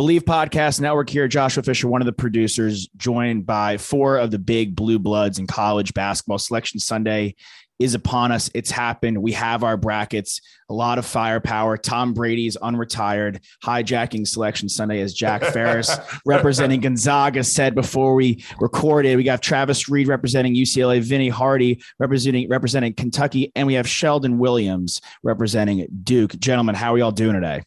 [0.00, 1.28] Believe Podcast Network here.
[1.28, 5.46] Joshua Fisher, one of the producers, joined by four of the big blue bloods in
[5.46, 6.38] college basketball.
[6.38, 7.34] Selection Sunday
[7.78, 8.50] is upon us.
[8.54, 9.18] It's happened.
[9.18, 10.40] We have our brackets,
[10.70, 11.76] a lot of firepower.
[11.76, 19.18] Tom Brady's unretired, hijacking Selection Sunday as Jack Ferris representing Gonzaga said before we recorded.
[19.18, 24.38] We got Travis Reed representing UCLA, Vinny Hardy representing representing Kentucky, and we have Sheldon
[24.38, 26.38] Williams representing Duke.
[26.38, 27.64] Gentlemen, how are y'all doing today?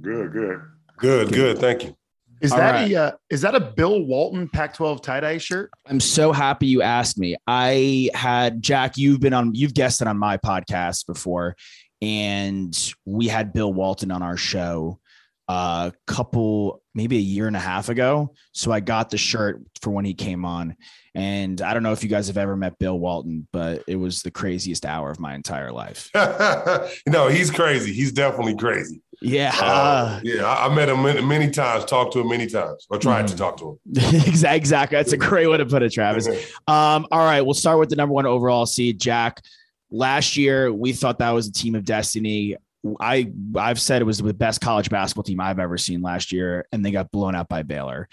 [0.00, 0.77] Good, good.
[0.98, 1.58] Good, good.
[1.58, 1.96] Thank you.
[2.40, 2.92] Is All that right.
[2.92, 5.70] a uh, is that a Bill Walton Pac-12 tie-dye shirt?
[5.86, 7.36] I'm so happy you asked me.
[7.48, 11.56] I had Jack, you've been on, you've guested on my podcast before,
[12.00, 15.00] and we had Bill Walton on our show
[15.48, 18.34] a couple, maybe a year and a half ago.
[18.52, 20.76] So I got the shirt for when he came on.
[21.14, 24.22] And I don't know if you guys have ever met Bill Walton, but it was
[24.22, 26.10] the craziest hour of my entire life.
[27.06, 27.92] no, he's crazy.
[27.92, 29.00] He's definitely crazy.
[29.20, 29.52] Yeah.
[29.60, 32.98] Uh, yeah, I, I met him many, many times, talked to him many times, or
[32.98, 33.38] tried to Mhm.
[33.38, 33.78] talk to him.
[34.28, 34.56] Exactly.
[34.56, 34.96] Exactly.
[34.96, 36.28] That's a great way to put it, Travis.
[36.68, 39.42] Um, all right, we'll start with the number one overall seed, Jack.
[39.90, 42.56] Last year, we thought that was a team of destiny.
[43.00, 46.66] I I've said it was the best college basketball team I've ever seen last year,
[46.72, 48.08] and they got blown out by Baylor.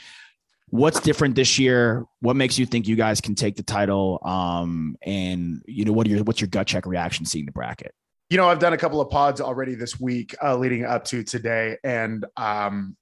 [0.69, 2.05] What's different this year?
[2.21, 4.19] What makes you think you guys can take the title?
[4.23, 7.93] Um, and you know, what are your what's your gut check reaction seeing the bracket?
[8.29, 11.23] You know, I've done a couple of pods already this week uh, leading up to
[11.23, 12.97] today, and um,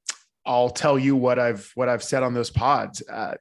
[0.45, 3.01] I'll tell you what I've what I've said on those pods.
[3.07, 3.35] Uh,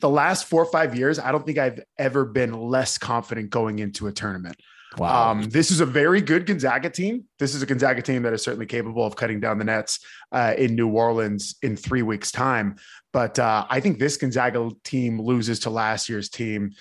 [0.00, 3.78] the last four or five years, I don't think I've ever been less confident going
[3.78, 4.56] into a tournament.
[5.00, 7.24] Um, this is a very good Gonzaga team.
[7.38, 10.00] This is a Gonzaga team that is certainly capable of cutting down the nets
[10.32, 12.76] uh, in New Orleans in three weeks' time.
[13.12, 16.72] But uh, I think this Gonzaga team loses to last year's team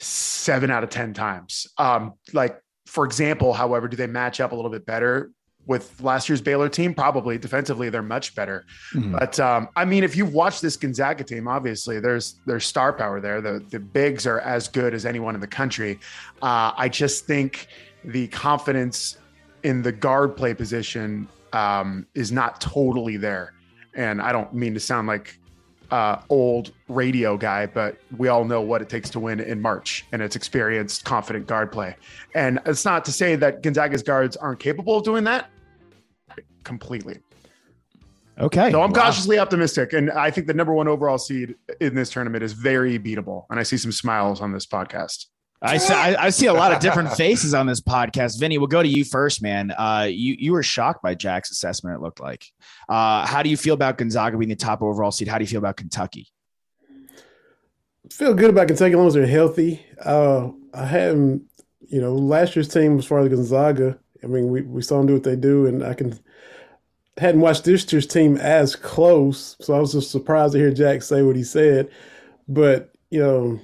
[0.00, 1.66] seven out of 10 times.
[1.76, 5.30] Um, like, for example, however, do they match up a little bit better
[5.70, 6.92] with last year's Baylor team?
[6.92, 8.66] Probably defensively, they're much better.
[8.92, 9.16] Mhm.
[9.16, 13.20] But um, I mean, if you've watched this Gonzaga team, obviously there's there's star power
[13.20, 13.40] there.
[13.40, 16.00] The the bigs are as good as anyone in the country.
[16.42, 17.68] Uh, I just think
[18.04, 19.18] the confidence
[19.62, 23.52] in the guard play position um, is not totally there.
[23.94, 25.38] And I don't mean to sound like
[25.92, 30.04] uh, old radio guy, but we all know what it takes to win in March,
[30.10, 31.94] and it's experienced, confident guard play.
[32.34, 35.48] And it's not to say that Gonzaga's guards aren't capable of doing that
[36.64, 37.18] completely.
[38.38, 38.70] okay.
[38.70, 39.02] So I'm Wow.
[39.02, 42.98] cautiously optimistic, and I think the number one overall seed in this tournament is very
[42.98, 43.44] beatable.
[43.50, 45.26] And I see some smiles on this podcast.
[45.62, 48.40] I see, I, I see a lot of different faces on this podcast.
[48.40, 49.72] Vinny, we'll go to you first, man.
[49.72, 51.96] Uh, you you were shocked by Jack's assessment.
[51.96, 52.46] It looked like.
[52.88, 55.28] Uh, how do you feel about Gonzaga being the top overall seed?
[55.28, 56.28] How do you feel about Kentucky?
[58.10, 59.84] feel good about Kentucky as long as they're healthy.
[60.04, 61.42] Uh, I hadn't,
[61.88, 63.98] you know, last year's team as far as Gonzaga.
[64.24, 66.18] I mean, we, we saw them do what they do, and I can
[67.20, 71.02] hadn't watched this year's team as close, so I was just surprised to hear Jack
[71.02, 71.90] say what he said.
[72.48, 73.60] But you know,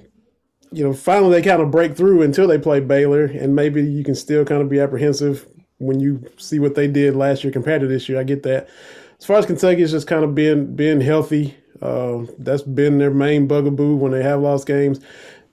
[0.71, 4.03] you know, finally they kind of break through until they play Baylor, and maybe you
[4.03, 5.47] can still kind of be apprehensive
[5.79, 8.19] when you see what they did last year compared to this year.
[8.19, 8.69] I get that.
[9.19, 11.57] As far as Kentucky, just kind of being being healthy.
[11.81, 14.99] Uh, that's been their main bugaboo when they have lost games.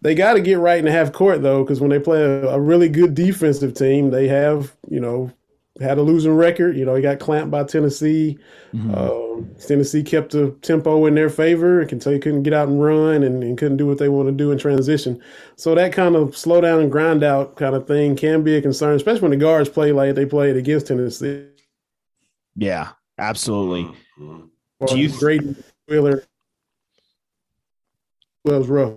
[0.00, 2.48] They got to get right in the half court though, because when they play a,
[2.48, 5.32] a really good defensive team, they have you know
[5.80, 6.76] had a losing record.
[6.76, 8.38] You know, he got clamped by Tennessee.
[8.72, 11.80] Um, Tennessee kept the tempo in their favor.
[11.80, 14.32] and Kentucky couldn't get out and run and, and couldn't do what they want to
[14.32, 15.20] do in transition.
[15.56, 18.62] So that kind of slow down and grind out kind of thing can be a
[18.62, 21.46] concern, especially when the guards play like they played against Tennessee.
[22.56, 23.92] Yeah, absolutely.
[24.20, 24.48] Mhm.
[24.86, 25.56] Do you- Grady
[25.88, 26.22] Wheeler?
[28.44, 28.92] Well, it was rough.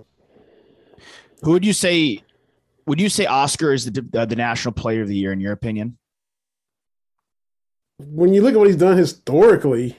[1.42, 2.22] Who would you say?
[2.86, 5.52] Would you say Oscar is the uh, the national player of the year in your
[5.52, 5.96] opinion?
[7.98, 9.96] When you look at what he's done historically,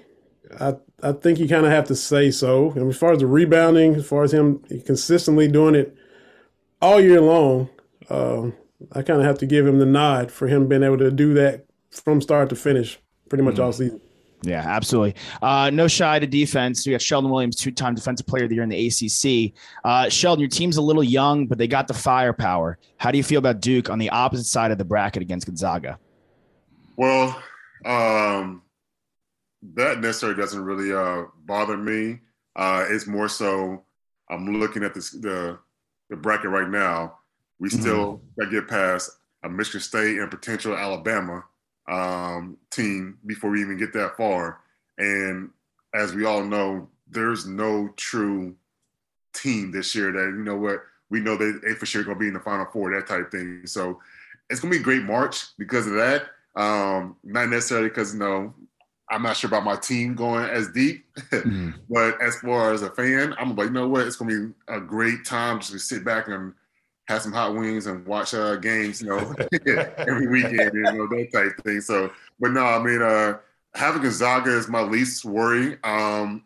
[0.60, 2.72] I I think you kind of have to say so.
[2.72, 5.96] And as far as the rebounding, as far as him consistently doing it
[6.82, 7.70] all year long,
[8.10, 8.54] um,
[8.92, 11.34] I kind of have to give him the nod for him being able to do
[11.36, 13.00] that from start to finish,
[13.30, 14.02] pretty much all season.
[14.42, 15.16] Yeah, absolutely.
[15.42, 16.86] Uh, no shy to defense.
[16.86, 19.54] We have Sheldon Williams, two-time Defensive Player of the Year in the ACC.
[19.84, 22.78] Uh, Sheldon, your team's a little young, but they got the firepower.
[22.96, 26.00] How do you feel about Duke on the opposite side of the bracket against Gonzaga?
[26.96, 27.42] Well,
[27.86, 28.62] um,
[29.62, 32.20] that necessarily doesn't really uh, bother me.
[32.56, 33.84] Uh, it's more so
[34.30, 35.60] I'm looking at this, the
[36.10, 37.18] the bracket right now.
[37.60, 39.12] We still got to get past
[39.44, 41.44] a Michigan State and potential Alabama
[41.90, 44.62] um, team before we even get that far.
[44.98, 45.50] And
[45.94, 48.56] as we all know, there's no true
[49.34, 52.20] team this year that you know what we know that they for sure going to
[52.20, 53.62] be in the Final Four, that type thing.
[53.66, 54.00] So
[54.50, 56.28] it's going to be a great March because of that.
[56.56, 58.54] Um, not necessarily because you know
[59.10, 61.06] I'm not sure about my team going as deep,
[61.90, 64.54] but as far as a fan, I'm like, you know what, it's going to be
[64.68, 66.54] a great time just to sit back and
[67.08, 69.36] have some hot wings and watch uh, games, you know,
[69.98, 71.82] every weekend, you know, that type thing.
[71.82, 73.40] So, but no, I mean, uh,
[73.74, 75.78] having Gonzaga is my least worry.
[75.84, 76.44] Um,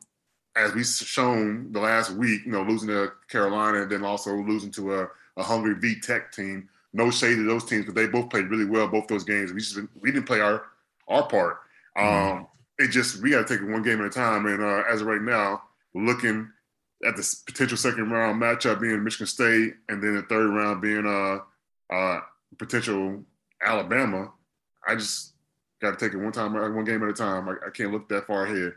[0.55, 4.71] as we've shown the last week, you know, losing to Carolina and then also losing
[4.71, 6.69] to a, a hungry V Tech team.
[6.93, 9.51] No shade to those teams, but they both played really well both those games.
[9.51, 10.65] We just we didn't play our
[11.07, 11.59] our part.
[11.95, 12.47] Um,
[12.79, 14.45] it just we got to take it one game at a time.
[14.45, 15.63] And uh, as of right now,
[15.93, 16.49] looking
[17.05, 21.05] at the potential second round matchup being Michigan State, and then the third round being
[21.05, 21.39] uh,
[21.93, 22.21] uh,
[22.57, 23.23] potential
[23.63, 24.31] Alabama,
[24.87, 25.33] I just
[25.81, 27.49] got to take it one time, one game at a time.
[27.49, 28.73] I, I can't look that far ahead.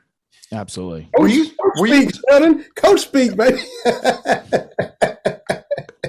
[0.53, 1.09] Absolutely.
[1.19, 2.65] Were you, were you, Speak, Sheldon.
[2.75, 3.59] Coach speak, baby.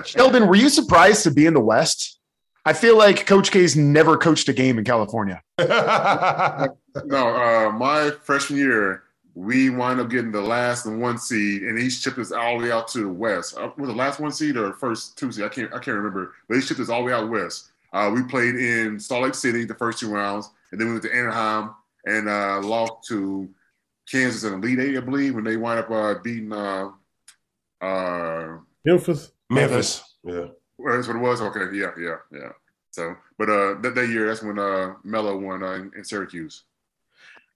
[0.07, 2.19] Sheldon, were you surprised to be in the West?
[2.65, 5.42] I feel like Coach K's never coached a game in California.
[5.59, 9.04] no, uh, my freshman year,
[9.36, 12.65] we wind up getting the last and one seed, and he shipped us all the
[12.65, 13.57] way out to the west.
[13.57, 15.45] Uh, was the last one seed or first two seed?
[15.45, 16.33] I can't, I can't remember.
[16.50, 17.71] But he shipped us all the way out west.
[17.94, 21.04] Uh, we played in Salt Lake City the first two rounds, and then we went
[21.04, 21.71] to Anaheim
[22.06, 23.48] and uh, lost to
[24.12, 26.51] Kansas in the Elite Eight, I believe, when they wind up uh, beating.
[26.51, 26.89] Uh,
[27.80, 29.31] uh, Memphis.
[29.49, 30.03] Memphis.
[30.23, 30.47] Yeah.
[30.77, 31.41] well, that's what it was.
[31.41, 32.51] Okay, yeah, yeah, yeah.
[32.91, 36.63] So, but uh, that, that year, that's when uh, Melo won uh, in, in Syracuse.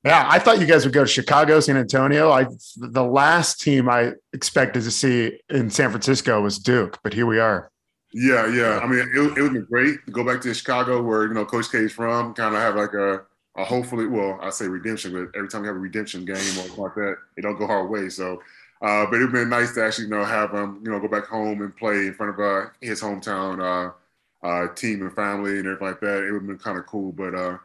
[0.04, 2.32] Yeah, I thought you guys would go to Chicago, San Antonio.
[2.32, 2.48] I
[2.78, 7.40] the last team I expected to see in San Francisco was Duke, but here we
[7.40, 7.72] are.
[8.14, 8.80] Yeah, yeah.
[8.80, 11.46] I mean, it, it would be great to go back to Chicago, where you know
[11.46, 12.34] Coach K is from.
[12.34, 13.22] Kind of have like a,
[13.56, 16.40] a hopefully, well, I say redemption, but every time we have a redemption game or
[16.40, 18.10] something like that, it don't go our way.
[18.10, 18.42] So,
[18.82, 21.26] uh, but it'd been nice to actually you know have him you know go back
[21.26, 23.92] home and play in front of uh, his hometown uh,
[24.48, 26.24] uh, team and family and everything like that.
[26.24, 27.58] It would have been kind of cool, but uh,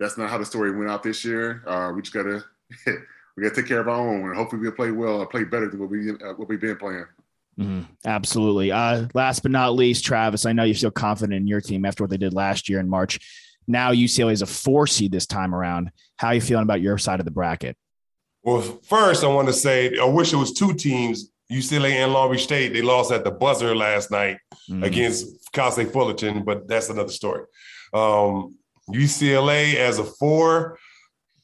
[0.00, 1.62] that's not how the story went out this year.
[1.94, 2.44] We just gotta
[3.36, 5.68] we gotta take care of our own, and hopefully we'll play well or play better
[5.68, 7.06] than what we what we've been playing.
[7.58, 7.86] Mhm.
[8.04, 8.72] Absolutely.
[8.72, 12.02] Uh, last but not least, Travis, I know you feel confident in your team after
[12.02, 13.20] what they did last year in March.
[13.66, 15.90] Now UCLA is a four seed this time around.
[16.16, 17.76] How are you feeling about your side of the bracket?
[18.44, 22.30] Well, first, I want to say I wish it was two teams, UCLA and Long
[22.30, 22.74] Beach State.
[22.74, 24.36] They lost at the buzzer last night
[24.70, 24.84] Mhm.
[24.84, 27.44] against Cal State Fullerton, but that's another story.
[27.94, 28.54] Um,
[28.92, 30.78] UCLA as a four,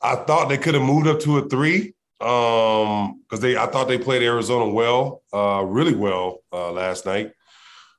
[0.03, 3.89] I thought they could have moved up to a three um, because they I thought
[3.89, 7.33] they played Arizona well, uh, really well uh, last night.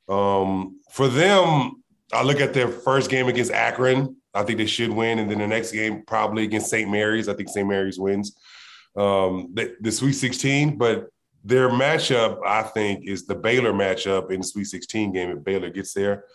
[0.07, 1.81] Um, for them,
[2.13, 4.15] I look at their first game against Akron.
[4.33, 6.89] I think they should win, and then the next game probably against St.
[6.89, 7.27] Mary's.
[7.27, 7.67] I think St.
[7.67, 8.35] Mary's wins
[8.95, 11.09] um, the, the Sweet 16, but
[11.43, 15.69] their matchup, I think, is the Baylor matchup in the Sweet 16 game if Baylor
[15.69, 16.25] gets there.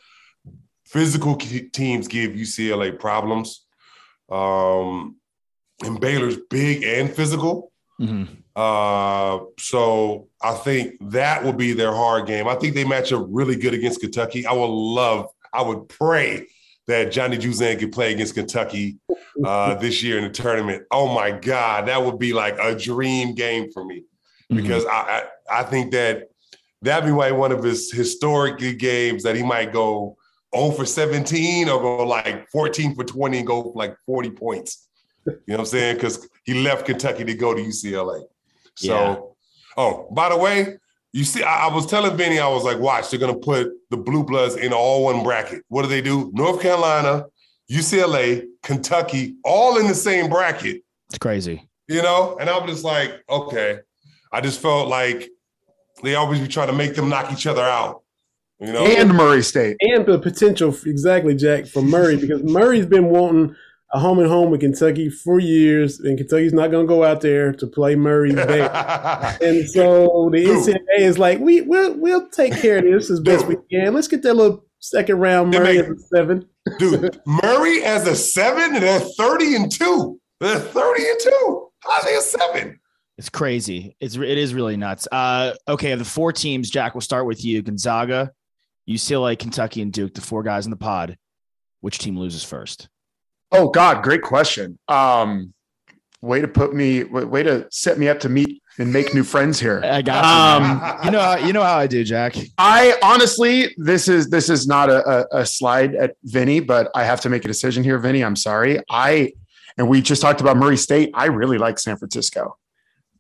[0.85, 3.67] Physical teams give UCLA problems.
[4.31, 5.17] Um,
[5.83, 7.73] and Baylor's big and physical.
[8.01, 8.29] Mhm.
[8.55, 12.49] Uh, so I think that will be their hard game.
[12.49, 14.47] I think they match up really good against Kentucky.
[14.47, 16.47] I would love, I would pray
[16.87, 18.99] that Johnny Juzang could play against Kentucky
[19.45, 20.85] uh, this year in the tournament.
[20.91, 24.05] Oh my God, that would be like a dream game for me
[24.49, 24.91] because I,
[25.51, 26.29] I I think that
[26.83, 30.17] that'd be like one of his historic games that he might go
[30.55, 34.89] 0 for 17 or go like 14 for 20 and go like 40 points.
[35.27, 35.97] You know what I'm saying?
[35.97, 38.23] Because he left Kentucky to go to UCLA.
[38.77, 39.17] So, Yeah.
[39.77, 40.77] oh, by the way,
[41.17, 43.97] you see, I, I was telling Benny, I was like, watch, they're gonna put the
[43.97, 45.63] blue bloods in all one bracket.
[45.69, 46.31] What do they do?
[46.35, 47.25] North Carolina,
[47.73, 51.67] UCLA, Kentucky, all in the same bracket It's crazy.
[51.89, 52.37] you know?
[52.39, 53.79] And I'm just like, okay.
[54.31, 55.31] I just felt like
[56.03, 58.03] they always be trying to make them knock each other out,
[58.61, 58.85] you know?
[58.85, 59.79] And Murray State.
[59.81, 63.57] and the potential, exactly, Jack, for Murray, because Murray's been wanting
[63.93, 67.21] a home and home with Kentucky for years, and Kentucky's not going to go out
[67.21, 69.41] there to play Murray back.
[69.41, 73.47] And so the NCAA is like, we we'll we'll take care of this as best
[73.47, 73.95] we can.
[73.95, 76.49] Let's get that little Second round, Murray make- at the seven.
[76.79, 80.21] Dude, Murray as a seven, and they're 30 and two.
[80.41, 81.69] They're 30 and two.
[81.81, 82.81] How's they a seven?
[83.19, 83.97] It's crazy.
[84.01, 85.09] It's it is really nuts.
[85.11, 87.63] Uh, okay, the four teams, Jack, we'll start with you.
[87.63, 88.33] Gonzaga,
[88.89, 91.17] UCLA, Kentucky, and Duke, the four guys in the pod.
[91.81, 92.89] Which team loses first?
[93.53, 94.79] Oh God, great question.
[94.89, 95.53] Um,
[96.21, 99.61] way to put me, way, to set me up to meet and make new friends
[99.61, 99.81] here.
[99.85, 100.67] I got you.
[100.67, 102.37] Um, you know, how, you know how I do, Jack.
[102.59, 107.05] I honestly, this is this is not a, a, a slide at Vinny, but I
[107.05, 108.23] have to make a decision here, Vinny.
[108.23, 108.81] I'm sorry.
[108.91, 109.33] I
[109.79, 111.11] and we just talked about Murray State.
[111.15, 112.57] I really like San Francisco.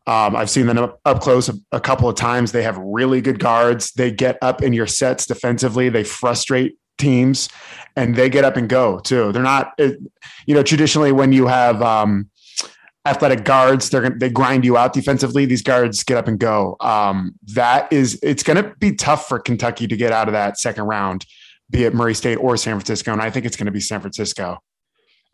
[0.07, 2.53] Um, I've seen them up, up close a, a couple of times.
[2.53, 3.93] They have really good guards.
[3.93, 5.89] They get up in your sets defensively.
[5.89, 7.49] They frustrate teams,
[7.97, 9.33] and they get up and go too.
[9.33, 12.31] They're not, you know, traditionally when you have um,
[13.07, 15.47] athletic guards, they're gonna they grind you out defensively.
[15.47, 16.77] These guards get up and go.
[16.81, 20.59] Um, that is, it's going to be tough for Kentucky to get out of that
[20.59, 21.25] second round,
[21.71, 24.01] be it Murray State or San Francisco, and I think it's going to be San
[24.01, 24.59] Francisco.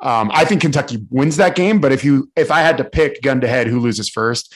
[0.00, 3.22] Um, I think Kentucky wins that game, but if you if I had to pick
[3.22, 4.54] gun to head who loses first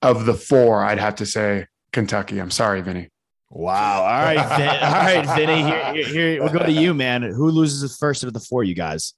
[0.00, 2.38] of the four, I'd have to say Kentucky.
[2.40, 3.10] I'm sorry, Vinny.
[3.54, 4.00] Wow.
[4.00, 5.62] All right, Vin, all right, Vinny.
[5.62, 7.20] Here, here, here, we'll go to you, man.
[7.22, 9.12] Who loses the first of the four, you guys?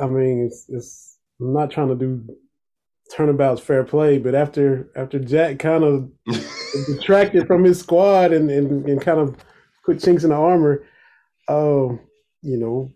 [0.00, 1.16] I mean, it's it's.
[1.40, 2.36] I'm not trying to do
[3.14, 6.10] turnabout's fair play, but after after Jack kind of
[6.86, 9.36] detracted from his squad and, and and kind of
[9.86, 10.84] put chinks in the armor,
[11.46, 12.00] oh,
[12.42, 12.92] you know,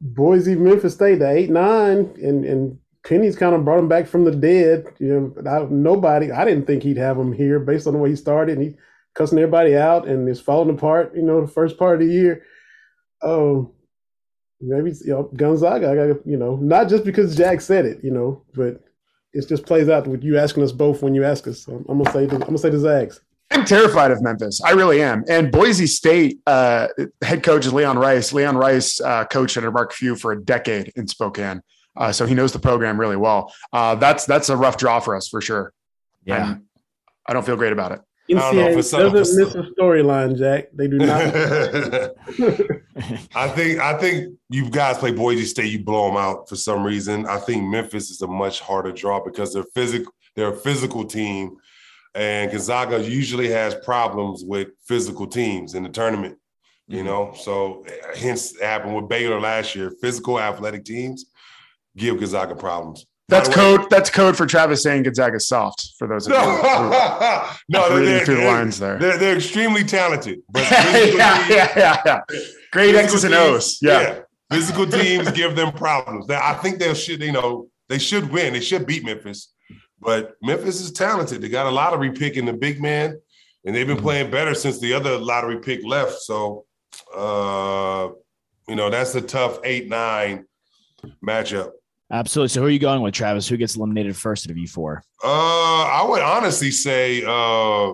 [0.00, 4.24] Boise, Memphis State, the eight nine, and and Penny's kind of brought him back from
[4.24, 4.86] the dead.
[5.00, 8.10] You know, I, nobody, I didn't think he'd have him here based on the way
[8.10, 8.76] he started, and he
[9.16, 11.14] cussing everybody out and it's falling apart.
[11.16, 12.44] You know, the first part of the year.
[13.22, 13.72] Oh,
[14.60, 15.90] maybe you know Gonzaga.
[15.90, 18.80] I got you know not just because Jack said it, you know, but
[19.32, 21.64] it just plays out with you asking us both when you ask us.
[21.64, 23.20] So I'm gonna say the, I'm gonna say the Zags.
[23.52, 24.60] I'm terrified of Memphis.
[24.64, 25.22] I really am.
[25.28, 26.88] And Boise State uh,
[27.22, 28.32] head coach is Leon Rice.
[28.32, 31.62] Leon Rice uh, coached under Mark Few for a decade in Spokane,
[31.96, 33.52] uh, so he knows the program really well.
[33.72, 35.72] Uh, that's that's a rough draw for us for sure.
[36.24, 36.44] Yeah.
[36.44, 36.62] I'm-
[37.28, 38.00] I don't feel great about it.
[38.34, 40.66] Don't know, NCAA for doesn't miss a storyline, Jack.
[40.72, 41.20] They do not.
[43.34, 46.82] I think I think you guys play Boise State, you blow them out for some
[46.84, 47.26] reason.
[47.26, 50.12] I think Memphis is a much harder draw because they're physical.
[50.34, 51.56] They're a physical team,
[52.14, 56.38] and Gonzaga usually has problems with physical teams in the tournament.
[56.88, 57.06] You mm-hmm.
[57.06, 57.84] know, so
[58.16, 59.92] hence happened with Baylor last year.
[60.00, 61.26] Physical, athletic teams
[61.96, 63.06] give Gonzaga problems.
[63.28, 63.90] That's the way- code.
[63.90, 65.94] That's code for Travis saying Gonzaga's soft.
[65.98, 68.98] For those of you, who- No, no, they're, reading they're, through the they're- lines there.
[68.98, 72.20] They're, they're extremely talented, but yeah, yeah, yeah, yeah.
[72.72, 73.78] Great X's and teams- O's.
[73.82, 74.20] Yeah.
[74.52, 76.28] Physical teams give them problems.
[76.28, 78.52] Now, I think they should, you know, they should win.
[78.52, 79.52] They should beat Memphis.
[80.00, 81.40] But Memphis is talented.
[81.42, 83.18] They got a lottery pick in the big man,
[83.64, 86.20] and they've been playing better since the other lottery pick left.
[86.20, 86.64] So,
[87.12, 88.10] uh,
[88.68, 90.44] you know, that's a tough eight nine
[91.26, 91.70] matchup.
[92.10, 92.48] Absolutely.
[92.48, 93.48] So who are you going with, Travis?
[93.48, 95.02] Who gets eliminated first of you four?
[95.24, 97.92] Uh, I would honestly say, uh,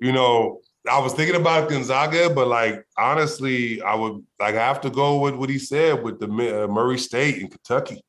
[0.00, 0.60] you know,
[0.90, 5.34] I was thinking about Gonzaga, but like honestly, I would like have to go with
[5.34, 8.02] what he said with the uh, Murray State in Kentucky.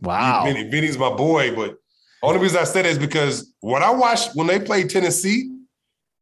[0.00, 0.44] Wow.
[0.44, 1.76] Vinny, Vinny's my boy, but
[2.22, 5.50] only reason I said it is because when I watched when they played Tennessee,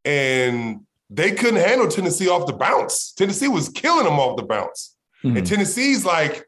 [0.05, 3.11] and they couldn't handle Tennessee off the bounce.
[3.11, 4.95] Tennessee was killing them off the bounce.
[5.23, 5.37] Mhm.
[5.37, 6.46] And Tennessee's like,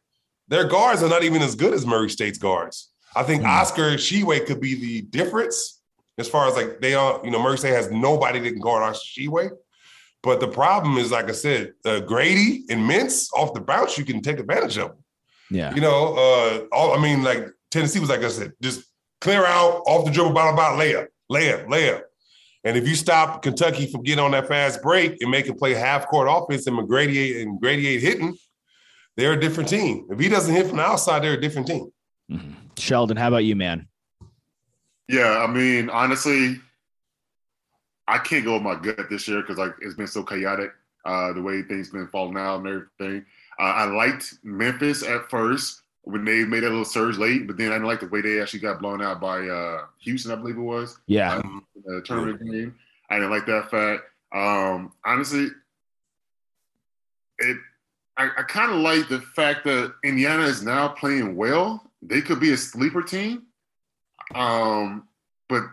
[0.49, 2.91] their guards are not even as good as Murray State's guards.
[3.15, 3.49] I think Hmm.
[3.49, 5.81] Oscar Tshiebwe could be the difference
[6.17, 8.83] as far as like they are, you know, Murray State has nobody that can guard
[8.83, 9.51] Oscar Tshiebwe.
[10.21, 14.03] But the problem is, like I said, uh, Grady and Mintz off the bounce, you
[14.03, 14.89] can take advantage of.
[14.89, 14.97] Them.
[15.49, 15.73] Yeah.
[15.73, 18.83] You know, uh, all I mean, like Tennessee was like I said, just
[19.21, 22.01] clear out off the dribble, ball, ball, layup, layup, layup.
[22.65, 25.73] And if you stop Kentucky from getting on that fast break and make them play
[25.73, 28.37] half court offense and McGrady and Grady hitting,
[29.19, 30.07] they're a different team.
[30.09, 31.91] If he doesn't hit from the outside, they're a different team.
[32.31, 32.55] Mhm.
[32.77, 33.87] Sheldon, how about you, man?
[35.07, 36.59] Yeah, I mean, honestly,
[38.07, 40.71] I can't go with my gut this year because like it's been so chaotic.
[41.05, 43.25] Uh, the way things been falling out and everything.
[43.57, 47.69] Uh, I liked Memphis at first when they made a little surge late, but then
[47.71, 50.57] I didn't like the way they actually got blown out by uh, Houston, I believe
[50.57, 50.99] it was.
[51.07, 51.35] Yeah.
[51.37, 52.75] um, the tournament game.
[53.09, 54.03] I didn't like that fact.
[54.33, 55.47] Um, honestly,
[57.39, 57.57] it
[58.19, 61.89] I, I kind of like the fact that Indiana is now playing well.
[62.01, 63.43] They could be a sleeper team.
[64.35, 65.07] Um,
[65.47, 65.63] but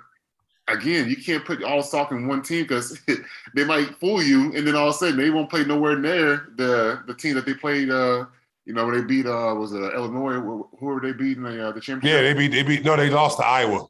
[0.69, 3.01] again, you can't put all stock in one team because
[3.55, 6.53] they might fool you, and then all of a sudden they won't play nowhere near
[6.57, 7.91] the the team that they played.
[7.91, 8.27] Uh,
[8.65, 10.35] you know, when they beat uh was it Illinois?
[10.35, 12.17] Who who were they beating the uh, the championship?
[12.17, 13.87] Yeah, they beat they beat no, they lost to Iowa.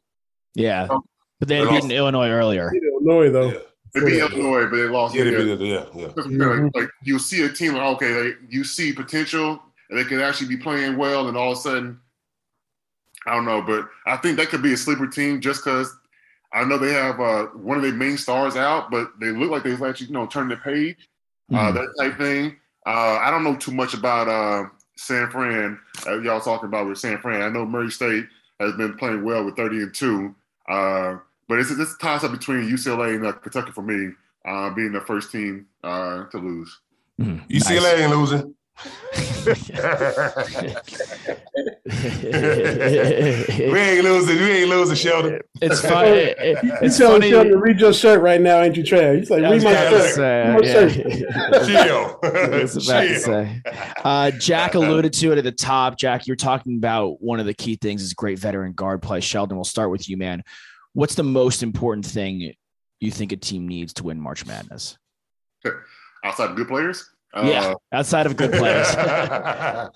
[0.55, 0.87] Yeah.
[0.89, 1.03] Oh.
[1.39, 2.73] But they had They're beaten Illinois earlier.
[2.75, 3.51] Illinois though.
[3.51, 3.59] Yeah.
[4.01, 5.15] They beat Illinois, but they lost.
[5.15, 5.61] Yeah, they beat.
[5.61, 6.09] Yeah, yeah.
[6.27, 10.21] Know, like you see a team like okay, they, you see potential and they could
[10.21, 12.01] actually be playing well, and all of a sudden,
[13.27, 15.97] I don't know, but I think that could be a sleeper team just because
[16.53, 19.63] I know they have uh, one of their main stars out, but they look like
[19.63, 21.09] they've actually you know turned the page,
[21.53, 21.75] uh, Mhm.
[21.75, 22.57] that type thing.
[22.87, 25.79] Uh, I don't know too much about uh, San Fran.
[26.07, 27.43] Uh, y'all talking about with San Fran.
[27.43, 28.27] I know Murray State
[28.61, 30.35] has been playing well with thirty and two,
[30.69, 31.17] uh,
[31.49, 34.13] but it's this toss up between UCLA and uh, Kentucky for me,
[34.45, 36.81] uh, being the first team uh, to lose.
[37.21, 37.49] Mhm.
[37.49, 38.55] UCLA ain't losing.
[41.87, 41.93] we
[43.79, 44.37] ain't losing.
[44.37, 45.41] We ain't losing, Sheldon.
[45.61, 46.19] it's funny.
[46.19, 46.35] You
[46.83, 47.31] It's telling funny.
[47.31, 49.19] Sheldon read your shirt right now, ain't you, Trav?
[49.19, 50.15] He's like, read my shirt.
[50.15, 50.89] say, Read my yeah.
[50.89, 51.67] shirt.
[51.67, 52.19] Chill.
[52.23, 53.63] I was about to say.
[54.05, 55.99] Uh, Jack alluded to it at the top.
[55.99, 59.21] Jack, you're talking about one of the key things is great veteran guard play.
[59.21, 60.43] Sheldon, we'll start with you, man.
[60.97, 62.55] What's the most important thing
[63.01, 64.97] you think a team needs to win March Madness?
[66.25, 68.89] Outside of good players, uh, yeah, outside of good players.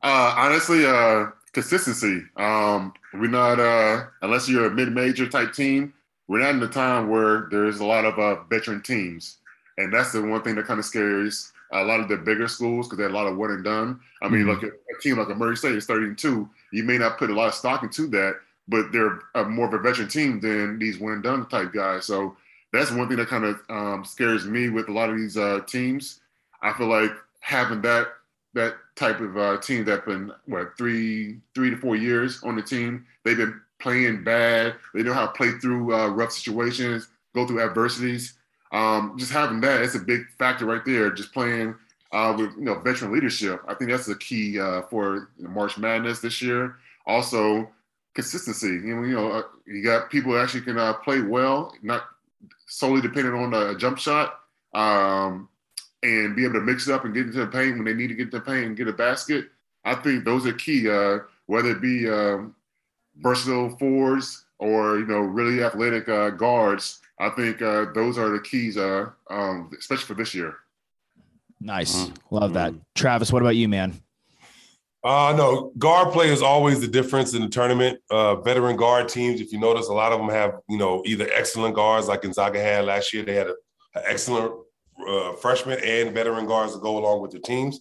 [0.00, 2.22] Uh, honestly, uh, consistency.
[2.36, 5.92] Um, we're not uh, unless you're a mid-major type team.
[6.28, 9.38] We're not in the time where there's a lot of uh, veteran teams,
[9.76, 12.86] and that's the one thing that kind of scares a lot of the bigger schools
[12.86, 13.98] because they're a lot of one and done.
[14.22, 14.54] I mean, Mhm.
[14.54, 16.48] like a, a team like a Murray State is 32.
[16.70, 18.36] You may not put a lot of stock into that,
[18.68, 22.04] but they're a, more of a veteran team than these win done type guys.
[22.04, 22.36] So
[22.72, 25.60] that's one thing that kind of um, scares me with a lot of these uh,
[25.66, 26.20] teams.
[26.62, 28.08] I feel like having that
[28.54, 32.62] that type of uh, team that's been what three three to four years on the
[32.62, 33.06] team.
[33.24, 34.74] They've been playing bad.
[34.94, 38.34] They know how to play through uh, rough situations, go through adversities.
[38.72, 41.10] Um, just having that, it's a big factor right there.
[41.10, 41.74] Just playing
[42.12, 43.62] uh, with you know veteran leadership.
[43.66, 46.76] I think that's the key uh, for March Madness this year.
[47.06, 47.70] Also,
[48.18, 48.66] consistency.
[48.66, 52.02] You know, you know, uh, you got people who actually can uh, play well, not
[52.66, 54.40] solely dependent on a jump shot.
[54.74, 55.48] Um,
[56.02, 58.08] and be able to mix it up and get into the paint when they need
[58.08, 59.46] to get to the paint and get a basket.
[59.84, 60.88] I think those are key.
[60.88, 62.54] Uh, whether it be um,
[63.16, 68.40] versatile fours or you know really athletic uh, guards, I think uh, those are the
[68.40, 70.56] keys, uh, um, especially for this year.
[71.60, 71.96] Nice.
[71.96, 72.16] Mhm.
[72.30, 72.72] Love that.
[72.72, 72.80] Mhm.
[72.94, 74.00] Travis, what about you, man?
[75.04, 78.00] Uh no, guard play is always the difference in the tournament.
[78.10, 81.28] Uh, veteran guard teams, if you notice, a lot of them have you know either
[81.32, 83.22] excellent guards like Gonzaga had last year.
[83.22, 83.56] They had an
[83.94, 84.52] excellent
[85.06, 87.80] uh, freshman and veteran guards to go along with their teams.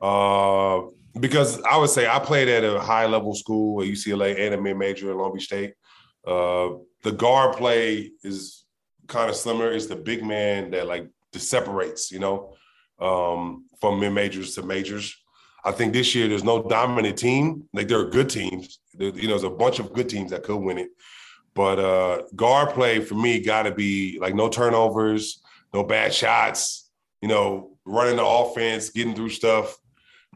[0.00, 0.82] Uh,
[1.18, 4.60] because I would say I played at a high level school at UCLA and a
[4.60, 5.74] mid major at Long Beach State.
[6.26, 6.70] Uh,
[7.02, 8.64] the guard play is
[9.06, 9.72] kind of similar.
[9.72, 12.54] It's the big man that like separates, you know,
[13.00, 15.16] um, from mid majors to majors.
[15.64, 17.68] I think this year there's no dominant team.
[17.72, 18.78] Like there are good teams.
[18.94, 20.90] There, you know, there's a bunch of good teams that could win it.
[21.54, 25.42] But uh guard play for me got to be like no turnovers,
[25.74, 26.90] no bad shots.
[27.20, 29.76] You know, running the offense, getting through stuff.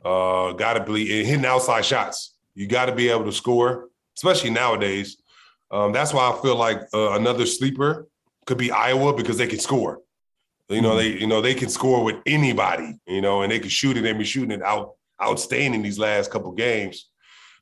[0.04, 2.34] Uh, got to be hitting outside shots.
[2.54, 5.18] You got to be able to score, especially nowadays.
[5.70, 8.08] Um, that's why I feel like uh, another sleeper
[8.46, 10.00] could be Iowa because they can score.
[10.68, 12.98] You know, they you know they can score with anybody.
[13.06, 14.02] You know, and they can shoot it.
[14.02, 17.08] They've been shooting it out outstanding these last couple games.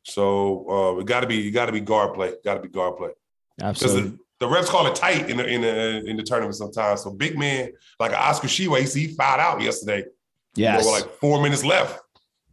[0.04, 2.32] So uh, it got to be you got to be guard play.
[2.44, 3.10] Got to be guard play
[3.60, 4.10] Absolutely.
[4.10, 7.02] the, the refs call it tight in the in the in the tournament sometimes.
[7.02, 10.04] So big man like Oscar Tshiebwe, he fouled out yesterday.
[10.56, 10.80] Yes.
[10.84, 12.00] You know, like four minutes left.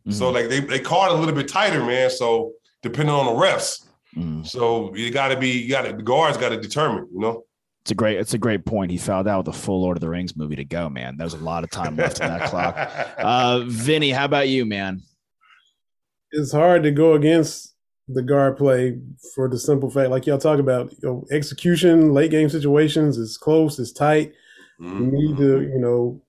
[0.09, 0.33] So Mhm.
[0.33, 2.09] like they they called it a little bit tighter, man.
[2.09, 4.45] So depending on the refs, Mhm.
[4.45, 7.43] so you got to be you got to the guards got to determine, you know.
[7.87, 8.19] It's a great.
[8.19, 8.91] It's a great point.
[8.91, 11.15] He fouled out with a full Lord of the Rings movie to go, man.
[11.15, 12.75] There was a lot of time left in that clock.
[13.17, 15.01] Uh, Vinny, how about you, man?
[16.31, 17.75] it's hard to go against
[18.09, 18.99] the guard play
[19.33, 23.37] for the simple fact, like y'all talk about, you know, execution, late game situations It's
[23.37, 24.33] close, it's tight.
[24.79, 26.21] You need to, you know,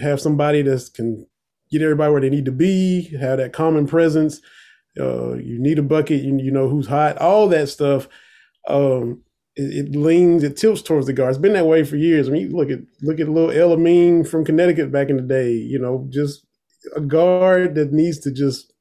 [0.00, 1.26] have somebody that can
[1.70, 4.40] get everybody where they need to be, have that common presence.
[4.98, 8.08] Uh, you need a bucket, you, you know who's hot, all that stuff.
[8.66, 9.22] Um,
[9.56, 11.30] it, it leans, it tilts towards the guard.
[11.30, 12.28] It's been that way for years.
[12.28, 15.52] I mean, look at look at little El-Amin from Connecticut back in the day.
[15.52, 16.46] You know, just
[16.94, 18.72] a guard that needs to just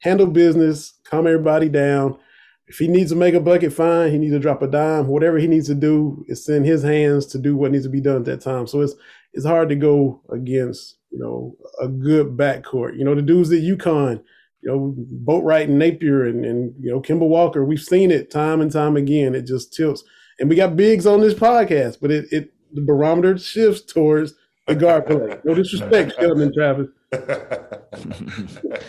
[0.00, 2.18] handle business, calm everybody down.
[2.66, 4.10] If he needs to make a bucket, fine.
[4.10, 5.08] He needs to drop a dime.
[5.08, 8.00] Whatever he needs to do, it's in his hands to do what needs to be
[8.00, 8.66] done at that time.
[8.66, 8.94] So it's
[9.34, 12.96] it's hard to go against you know a good backcourt.
[12.96, 14.22] You know the dudes at UConn,
[14.62, 17.64] you know Boatright and Napier and and you know Kemba Walker.
[17.64, 19.34] We've seen it time and time again.
[19.34, 20.04] It just tilts,
[20.42, 24.34] and we got bigs on this podcast, but it it the barometer shifts towards
[24.66, 25.38] the guard play.
[25.44, 26.88] No disrespect, Sheldon Travis.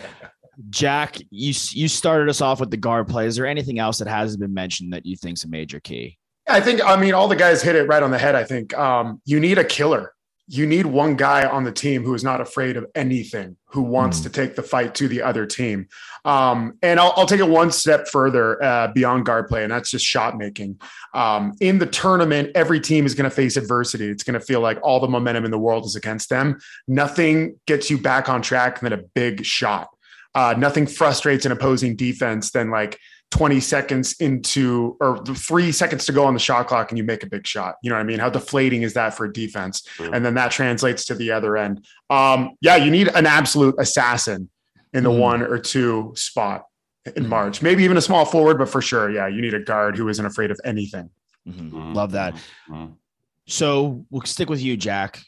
[0.72, 3.28] Jack, you you started us off with the guard play.
[3.28, 6.18] Is there anything else that hasn't been mentioned that you think's a major key?
[6.48, 8.34] I think I mean all the guys hit it right on the head.
[8.34, 10.16] I think um, you need a killer.
[10.48, 14.20] You need one guy on the team who is not afraid of anything, who wants
[14.20, 14.24] Mm.
[14.24, 15.88] to take the fight to the other team.
[16.26, 19.90] Um, and I'll, I'll take it one step further uh, beyond guard play, and that's
[19.90, 20.80] just shot making.
[21.14, 24.10] Um, in the tournament, every team is going to face adversity.
[24.10, 26.60] It's going to feel like all the momentum in the world is against them.
[26.88, 29.88] Nothing gets you back on track than a big shot.
[30.36, 33.00] Uh, nothing frustrates an opposing defense than like
[33.34, 37.24] 20 seconds into or three seconds to go on the shot clock and you make
[37.24, 37.78] a big shot.
[37.82, 38.20] You know what I mean?
[38.20, 39.82] How deflating is that for a defense?
[39.98, 40.14] Mhm.
[40.16, 41.84] And then that translates to the other end.
[42.12, 44.50] Um, yeah, you need an absolute assassin
[44.94, 45.20] in the Mhm.
[45.20, 46.66] one or two spot
[47.16, 47.30] in Mhm.
[47.30, 47.62] March.
[47.64, 50.26] Maybe even a small forward, but for sure, yeah, you need a guard who isn't
[50.26, 51.10] afraid of anything.
[51.50, 51.72] Mhm.
[51.72, 51.96] Mhm.
[51.96, 52.36] Love that.
[52.70, 52.94] Mhm.
[53.48, 55.24] So we'll stick with you, Jack.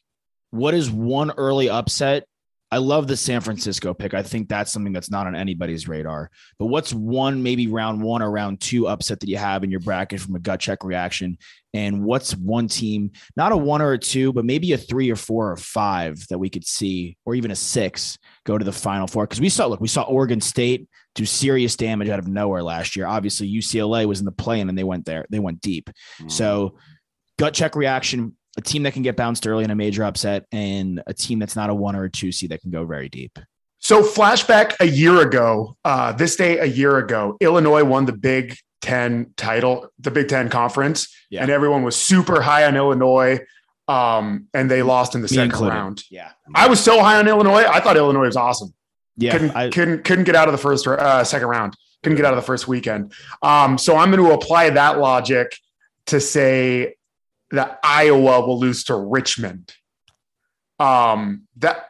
[0.51, 2.27] What is one early upset?
[2.75, 4.13] I love the San Francisco pick.
[4.13, 6.29] I think that's something that's not on anybody's radar.
[6.59, 9.79] But what's one, maybe round one or round two upset that you have in your
[9.79, 11.37] bracket from a gut check reaction?
[11.73, 15.15] And what's one team, not a one or a two, but maybe a three or
[15.15, 19.07] four or five that we could see, or even a six go to the final
[19.07, 19.25] four?
[19.25, 22.97] Because we saw, look, we saw Oregon State do serious damage out of nowhere last
[22.97, 23.07] year.
[23.07, 25.89] Obviously, UCLA was in the play-in and they went there, they went deep.
[26.19, 26.27] Mm-hmm.
[26.27, 26.75] So,
[27.39, 31.01] gut check reaction a team that can get bounced early in a major upset and
[31.07, 33.37] a team that's not a one or a two seed that can go very deep.
[33.79, 38.57] So flashback a year ago, uh, this day a year ago, Illinois won the Big
[38.81, 41.41] Ten title, the Big Ten conference, Yeah.
[41.41, 43.39] and everyone was super high on Illinois.
[43.87, 45.73] Um, and they lost in the Me second included.
[45.75, 46.03] round.
[46.09, 46.31] Yeah.
[46.55, 47.65] I was so high on Illinois.
[47.65, 48.73] I thought Illinois was awesome.
[49.17, 49.31] Yeah.
[49.33, 51.75] couldn't I, couldn't couldn't get out of the first uh, second round.
[52.01, 53.13] Couldn't get out of the first weekend.
[53.43, 55.55] Um, so I'm going to apply that logic
[56.07, 56.95] to say
[57.51, 59.73] that Iowa will lose to Richmond.
[60.79, 61.85] Um, that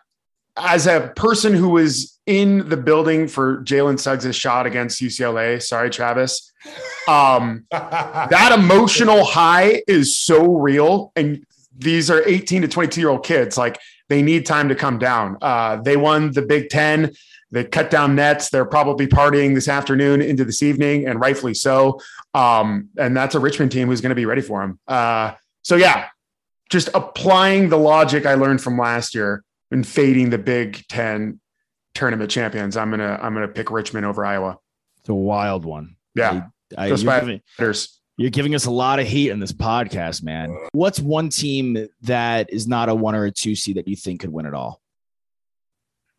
[0.58, 5.89] as a person who was in the building for Jalen Suggs' shot against UCLA, sorry,
[5.89, 6.52] Travis.
[7.08, 11.12] Um, that emotional high is so real.
[11.15, 11.46] And
[11.78, 15.38] these are 18 to 22 year old kids like they need time to come down.
[15.41, 17.12] Uh, they won the big 10
[17.52, 18.50] they cut down nets.
[18.50, 22.02] They're probably partying this afternoon into this evening and rightfully so.
[22.34, 25.34] Um, and that's a richmond team who's going to be ready for them uh,
[25.65, 26.08] so yeah
[26.69, 31.39] just applying the logic i learned from last year and fading the big 10
[31.95, 34.58] tournament champions i'm gonna i'm gonna pick richmond over iowa
[34.99, 35.95] it's a wild one.
[36.13, 36.47] yeah
[36.78, 37.41] I, Just you're, by- giving,
[38.17, 40.58] you're giving us a lot of heat in this podcast, man.
[40.71, 44.21] What's one team that is not a one or a two seed that you think
[44.21, 44.82] could win it all?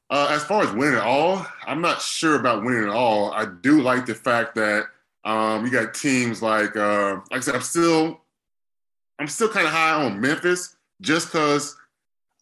[0.08, 3.32] Uh, as far as winning it all, I'm not sure about winning it all.
[3.32, 4.84] I do like the fact that
[5.24, 8.20] um, you got teams like, uh, like I said, I'm still,
[9.18, 11.76] I'm still kind of high on Memphis just because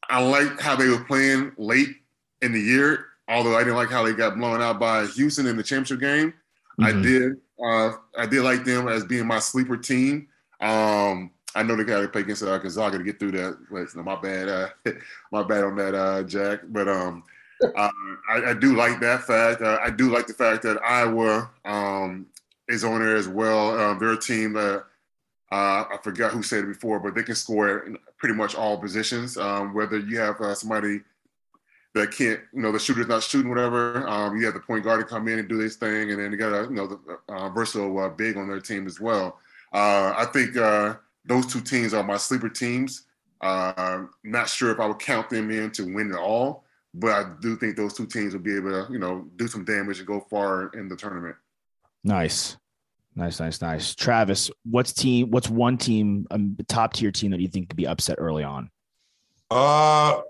[0.09, 1.97] I like how they were playing late
[2.43, 3.07] in the year.
[3.29, 6.35] Although I didn't like how they got blown out by Houston in the championship game.
[6.81, 7.03] I Mhm.
[7.03, 7.33] did,
[7.65, 10.29] uh, I did like them as being my sleeper team.
[10.61, 13.57] Um, I know they got to play against uh, Gonzaga to get through that.
[13.71, 14.69] But, my bad, uh,
[15.33, 16.61] my bad on that, uh, Jack.
[16.69, 17.23] But um,
[17.77, 17.91] uh,
[18.29, 19.63] I, I do like that fact.
[19.63, 22.27] Uh, I do like the fact that Iowa um,
[22.69, 23.79] is on there as well.
[23.79, 24.85] Um, they're a team that
[25.55, 28.77] uh, I forgot who said it before, but they can score in pretty much all
[28.77, 29.37] positions.
[29.37, 31.03] Um, whether you have uh, somebody
[31.95, 34.05] that can't, you know, the shooter's not shooting, whatever.
[34.09, 36.33] Um, you have the point guard to come in and do this thing, and then
[36.33, 39.39] you got a, you know, the uh, versatile uh, big on their team as well.
[39.73, 43.03] Uh, I think uh, those two teams are my sleeper teams.
[43.41, 46.65] Not sure if I would count them in to win it all,
[46.95, 49.65] but I do think those two teams will be able to, you know, do some
[49.65, 51.37] damage and go far in the tournament.
[52.03, 52.57] Nice.
[53.17, 53.95] Nice, nice, nice.
[53.95, 55.31] Travis, what's team?
[55.31, 58.71] What's one team, um, top tier team that you think could be upset early on?
[59.51, 60.21] Uh,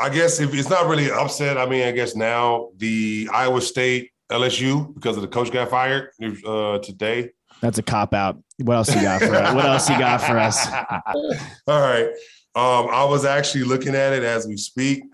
[0.00, 4.12] I guess if it's not really upset, I mean, I guess now the Iowa State
[4.30, 6.10] LSU because of the coach got fired
[6.46, 7.30] uh, today.
[7.60, 8.42] That's a cop out.
[8.58, 9.54] What else you got for us?
[9.54, 10.66] What else you got for us?
[11.66, 12.06] All right.
[12.54, 15.04] Um, I was actually looking at it as we speak.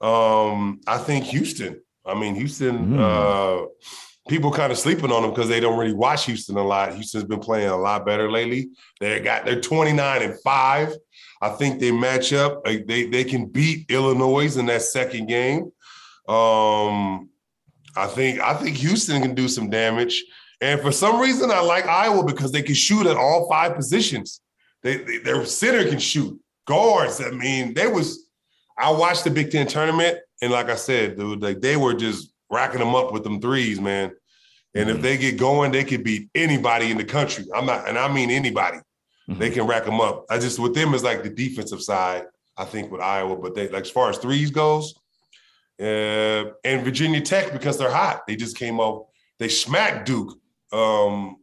[0.00, 1.80] Um, I think Houston.
[2.04, 2.96] I mean, Houston.
[2.96, 2.98] Mm.
[2.98, 3.66] Uh,
[4.28, 6.94] people kind of sleeping on them because they don't really watch Houston a lot.
[6.94, 8.70] Houston's been playing a lot better lately.
[9.00, 10.94] They got they're twenty nine and five.
[11.40, 12.64] I think they match up.
[12.64, 15.72] They they can beat Illinois in that second game.
[16.28, 17.30] Um,
[17.96, 20.24] I think I think Houston can do some damage.
[20.60, 24.40] And for some reason, I like Iowa because they can shoot at all five positions.
[24.82, 26.38] They, they their center can shoot.
[26.66, 27.20] Guards.
[27.20, 28.28] I mean, they was.
[28.76, 32.32] I watched the Big Ten tournament, and like I said, dude, like they were just
[32.50, 34.12] racking them up with them threes, man.
[34.74, 37.46] And if they get going, they could beat anybody in the country.
[37.54, 38.78] I'm not, and I mean anybody.
[39.28, 40.24] They can rack them up.
[40.30, 42.24] I just with them is like the defensive side.
[42.56, 44.94] I think with Iowa, but they like as far as threes goes,
[45.80, 48.26] uh, and Virginia Tech because they're hot.
[48.26, 49.08] They just came off.
[49.38, 50.38] They smacked Duke
[50.72, 51.36] um,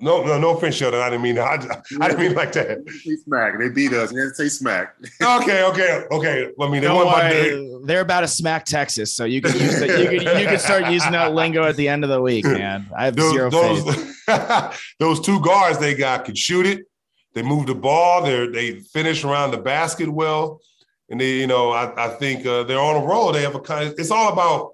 [0.00, 1.00] No, no, no offense, Sheldon.
[1.00, 1.54] I didn't mean I,
[2.00, 2.84] I didn't mean like that.
[2.84, 3.58] They smack.
[3.58, 4.12] They beat us.
[4.12, 4.94] They say smack.
[5.22, 6.50] Okay, okay, okay.
[6.60, 7.78] I mean, they Don't won by worry, day.
[7.84, 9.88] they're about to smack Texas, so you can use that.
[9.88, 12.86] You can you can start using that lingo at the end of the week, man.
[12.96, 14.26] I have Those, zero faith.
[14.26, 16.86] those, those two guards they got could shoot it.
[17.34, 18.22] They move the ball.
[18.22, 20.60] They they finish around the basket well,
[21.08, 23.32] and they you know I, I think uh, they're on a roll.
[23.32, 23.94] They have a kind.
[23.96, 24.72] It's all about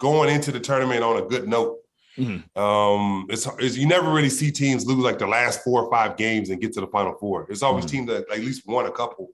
[0.00, 1.78] going into the tournament on a good note.
[2.16, 2.56] Mhm.
[2.56, 6.16] Um, it's, it's you never really see teams lose like the last four or five
[6.16, 7.46] games and get to the final four.
[7.50, 7.90] It's always Mhm.
[7.90, 9.30] teams that at least won a couple.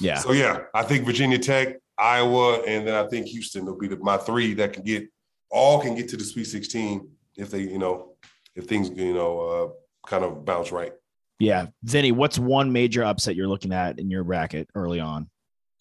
[0.00, 0.18] Yeah.
[0.18, 3.96] So yeah, I think Virginia Tech, Iowa, and then I think Houston will be the,
[3.96, 5.08] my three that can get
[5.50, 8.12] all can get to the Sweet 16 if they, you know,
[8.54, 10.92] if things, you know, uh, kind of bounce right.
[11.40, 11.66] Yeah.
[11.82, 15.28] Vinny, what's one major upset you're looking at in your bracket early on?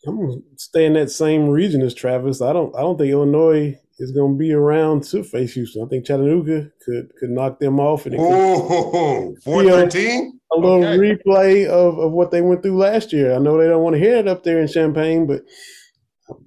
[0.08, 2.42] I'm gonna stay in that same region as Travis.
[2.42, 5.84] I don't I don't think Illinois is gonna be around to face Houston.
[5.84, 10.40] I think Chattanooga could could knock them off and it could Oh, 413?
[10.52, 10.98] a little Okay.
[10.98, 13.34] replay of, of what they went through last year.
[13.36, 15.42] I know they don't want to hear it up there in Champaign, but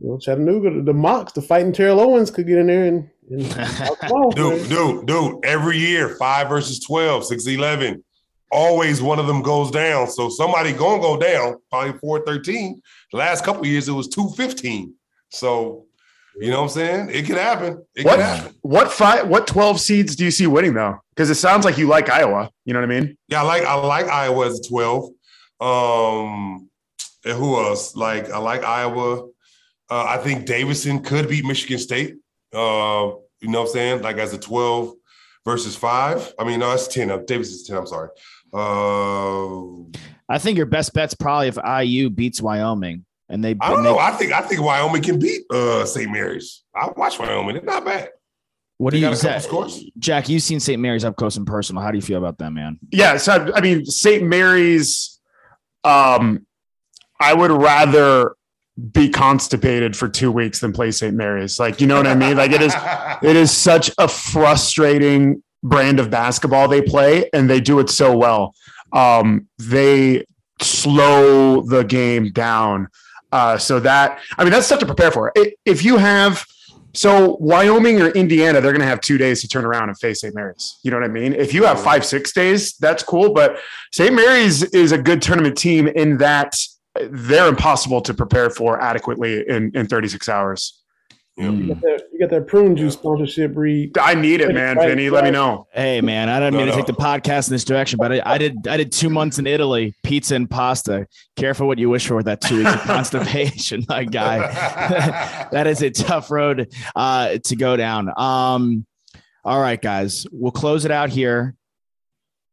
[0.01, 3.09] you know, Chattanooga, the, the Mocs, the fighting Terrell Owens could get in there and,
[3.31, 8.03] and knock off, Dude, dude, dude, every year, five versus 12, 6 11.
[8.51, 10.09] Always one of them goes down.
[10.11, 12.81] So somebody gonna go down, probably 413.
[13.13, 14.93] The last couple of years it was 215.
[15.31, 15.87] So
[16.41, 17.11] you know what I'm saying?
[17.11, 17.85] It could happen.
[17.95, 18.55] It What could happen.
[18.63, 20.99] what five what twelve seeds do you see winning though?
[21.15, 22.51] Because it sounds like you like Iowa.
[22.65, 23.17] You know what I mean?
[23.29, 25.11] Yeah, I like I like Iowa as a 12.
[25.61, 26.69] Um
[27.25, 27.95] and who else?
[27.95, 29.27] Like I like Iowa.
[29.91, 32.15] Uh, I think Davidson could beat Michigan State.
[32.53, 34.03] Uh, you know what I'm saying?
[34.03, 34.93] Like as a 12
[35.45, 36.33] versus five.
[36.39, 37.11] I mean, no, it's 10.
[37.11, 37.77] Uh, Davidson's 10.
[37.77, 38.09] I'm sorry.
[38.55, 39.83] Uh,
[40.29, 43.57] I think your best bet's probably if IU beats Wyoming and they.
[43.61, 43.99] I don't they- know.
[43.99, 46.11] I think I think Wyoming can beat uh, St.
[46.11, 46.63] Mary's.
[46.75, 47.55] I watch Wyoming.
[47.57, 48.11] They're not bad.
[48.79, 49.83] what do you got a couple Zach.
[49.99, 50.29] Jack?
[50.29, 50.81] You've seen St.
[50.81, 51.83] Mary's up close and personal.
[51.83, 52.79] How do you feel about that, man?
[52.93, 53.17] Yeah.
[53.17, 54.23] So I- I mean, St.
[54.23, 55.19] Mary's.
[55.85, 56.47] Um,
[57.19, 58.37] I would rather
[58.93, 61.15] be constipated for two weeks than play St.
[61.15, 61.59] Mary's.
[61.61, 62.37] Like, you know what I mean?
[62.37, 62.75] Like, it is.
[63.23, 68.17] It is such a frustrating brand of basketball they play, and they do it so
[68.17, 68.53] well.
[68.93, 70.25] Um, they
[70.61, 72.89] slow the game down.
[73.33, 75.33] Uh, so that I mean that's stuff to prepare for.
[75.65, 76.45] If you have
[76.95, 80.21] so Wyoming or Indiana, they're going to have two days to turn around and face
[80.21, 80.35] St.
[80.35, 80.79] Mary's.
[80.83, 81.33] You know what I mean?
[81.33, 83.33] If you have five six days, that's cool.
[83.33, 83.59] But
[83.93, 84.15] St.
[84.15, 86.61] Mary's is a good tournament team in that
[87.01, 90.82] they're impossible to prepare for adequately in in 36 hours.
[91.37, 91.47] Yeah.
[91.47, 91.59] Mm.
[91.61, 93.97] You got that, you got that prune juice sponsorship, Reed.
[93.97, 94.77] I need it, man.
[94.77, 95.67] Right, Vinny, let me know.
[95.73, 98.23] Hey man, I didn't No, mean to take the podcast in this direction, but I,
[98.25, 98.69] I did.
[98.69, 101.07] I did two months in Italy, pizza and pasta.
[101.37, 104.39] Careful what you wish for with that two weeks of constipation, my guy.
[105.53, 108.13] that is a tough road uh, to go down.
[108.15, 108.85] Um,
[109.43, 111.55] all right, guys, we'll close it out here,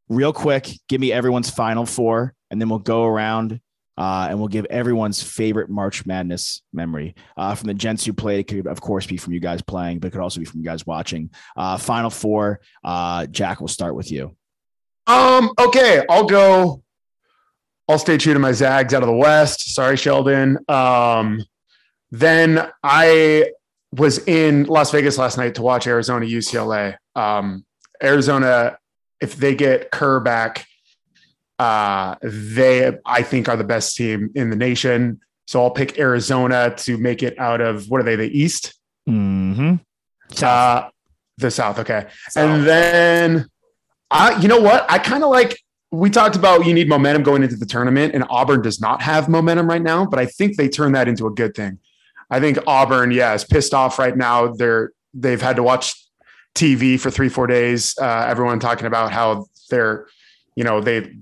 [0.08, 0.70] real quick.
[0.88, 3.60] Give me everyone's final four, and then we'll go around.
[4.00, 8.40] Uh, and we'll give everyone's favorite March Madness memory uh, from the gents who played.
[8.40, 10.62] It could, of course, be from you guys playing, but it could also be from
[10.62, 11.32] you guys watching.
[11.58, 12.62] Uh, final four.
[12.82, 14.38] Uh, Jack, we'll start with you.
[15.06, 16.82] Um, okay, I'll go.
[17.90, 19.74] I'll stay true to my Zags out of the West.
[19.76, 20.60] Sorry, Sheldon.
[20.70, 21.44] Um,
[22.12, 23.52] then I
[23.92, 26.96] was in Las Vegas last night to watch Arizona UCLA.
[27.16, 27.66] Um,
[28.02, 28.78] Arizona,
[29.20, 30.66] if they get Kerr back,
[31.60, 35.20] uh, they I think are the best team in the nation.
[35.46, 38.16] So I'll pick Arizona to make it out of what are they?
[38.16, 38.74] The East,
[39.08, 39.76] Mm-hmm.
[40.44, 40.90] uh,
[41.38, 41.80] the South.
[41.80, 43.48] Okay, and then
[44.12, 44.90] I, you know what?
[44.90, 45.60] I kind of like.
[45.92, 49.28] We talked about you need momentum going into the tournament, and Auburn does not have
[49.28, 50.06] momentum right now.
[50.06, 51.80] But I think they turn that into a good thing.
[52.30, 54.54] I think Auburn, yeah, is pissed off right now.
[54.54, 55.96] They're they've had to watch
[56.54, 57.96] TV for three, four days.
[58.00, 60.06] Uh, everyone talking about how they're,
[60.56, 61.16] you know, they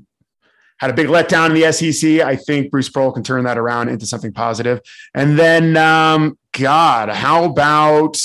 [0.79, 2.21] had a big letdown in the SEC.
[2.21, 4.81] I think Bruce Pearl can turn that around into something positive.
[5.13, 8.17] And then, um, God, how about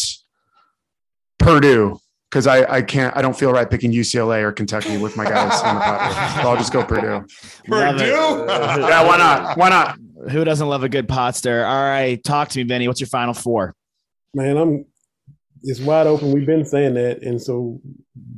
[1.38, 1.98] Purdue?
[2.30, 5.60] Because I, I can't, I don't feel right picking UCLA or Kentucky with my guys
[5.62, 6.42] on the podcast.
[6.42, 7.26] So I'll just go Purdue.
[7.66, 8.46] Purdue?
[8.82, 9.58] Yeah, why not?
[9.58, 9.98] Why not?
[10.30, 11.64] Who doesn't love a good pot stir?
[11.64, 12.86] All right, talk to me, Benny.
[12.88, 13.74] What's your final four?
[14.34, 14.86] Man, I'm
[15.62, 16.32] it's wide open.
[16.32, 17.80] We've been saying that, and so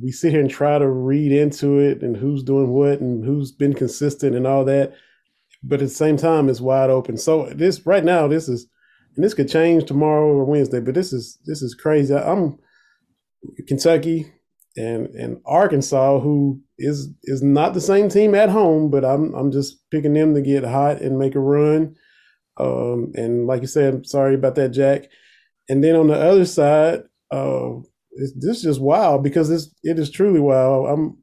[0.01, 3.51] we sit here and try to read into it and who's doing what and who's
[3.51, 4.93] been consistent and all that.
[5.63, 7.17] But at the same time, it's wide open.
[7.17, 8.67] So this right now, this is
[9.15, 10.79] and this could change tomorrow or Wednesday.
[10.79, 12.13] But this is this is crazy.
[12.13, 12.59] I'm
[13.67, 14.31] Kentucky
[14.77, 19.51] and and Arkansas, who is is not the same team at home, but I'm I'm
[19.51, 21.95] just picking them to get hot and make a run.
[22.57, 25.09] Um, and like you said, sorry about that, Jack.
[25.67, 27.79] And then on the other side, uh,
[28.11, 30.87] it's, this is just wild because this it is truly wild.
[30.87, 31.17] I'm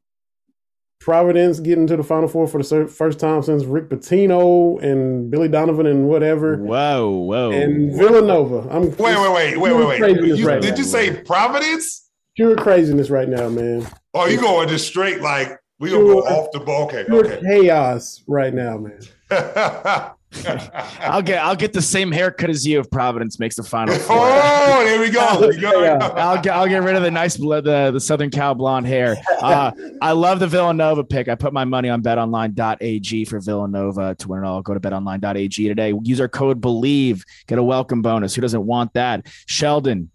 [1.01, 5.33] Providence getting to the Final Four for the cer- first time since Rick Pitino and
[5.33, 6.57] Billy Donovan and whatever.
[6.59, 7.51] Whoa, whoa.
[7.51, 8.69] And Villanova.
[8.71, 10.39] I'm Wait, wait, wait, wait, wait, wait.
[10.39, 11.25] You- right did now, you say man.
[11.25, 12.09] Providence?
[12.37, 13.87] pure craziness right now, man.
[14.15, 16.85] Oh, you going just straight like we gonna go off the ball?
[16.85, 17.41] Okay, Pure okay.
[17.41, 19.01] chaos right now, man.
[21.01, 24.17] I'll get I'll get the same haircut as you if Providence makes the final four.
[24.19, 25.41] oh, there we go.
[25.41, 25.73] There we go.
[25.83, 25.99] Yeah.
[26.17, 29.17] I'll get I'll get rid of the nice bl- the the Southern Cal blonde hair.
[29.41, 31.29] Uh, I love the Villanova pick.
[31.29, 34.63] I put my money on BetOnline.ag for Villanova to win it all.
[34.63, 35.93] Go to BetOnline.ag today.
[36.03, 37.23] Use our code Bleav.
[37.47, 38.35] Get a welcome bonus.
[38.35, 39.27] Who doesn't want that?
[39.47, 40.11] Sheldon,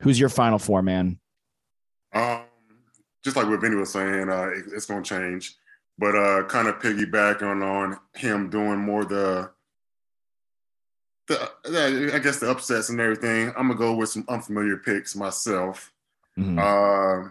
[0.00, 1.18] who's your final four man?
[2.12, 2.42] Um,
[3.24, 5.54] just like what Vinny was saying, uh, it- it's going to change,
[6.02, 9.48] but uh, kind of piggybacking on on him doing more the,
[11.28, 13.52] the, the I guess the upsets and everything.
[13.56, 15.92] I'm gonna go with some unfamiliar picks myself.
[16.36, 16.58] Mhm.
[16.58, 17.30] Uh,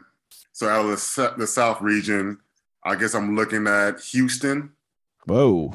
[0.54, 2.38] so out of the, the South region,
[2.82, 4.72] I guess I'm looking at Houston.
[5.26, 5.74] Whoa.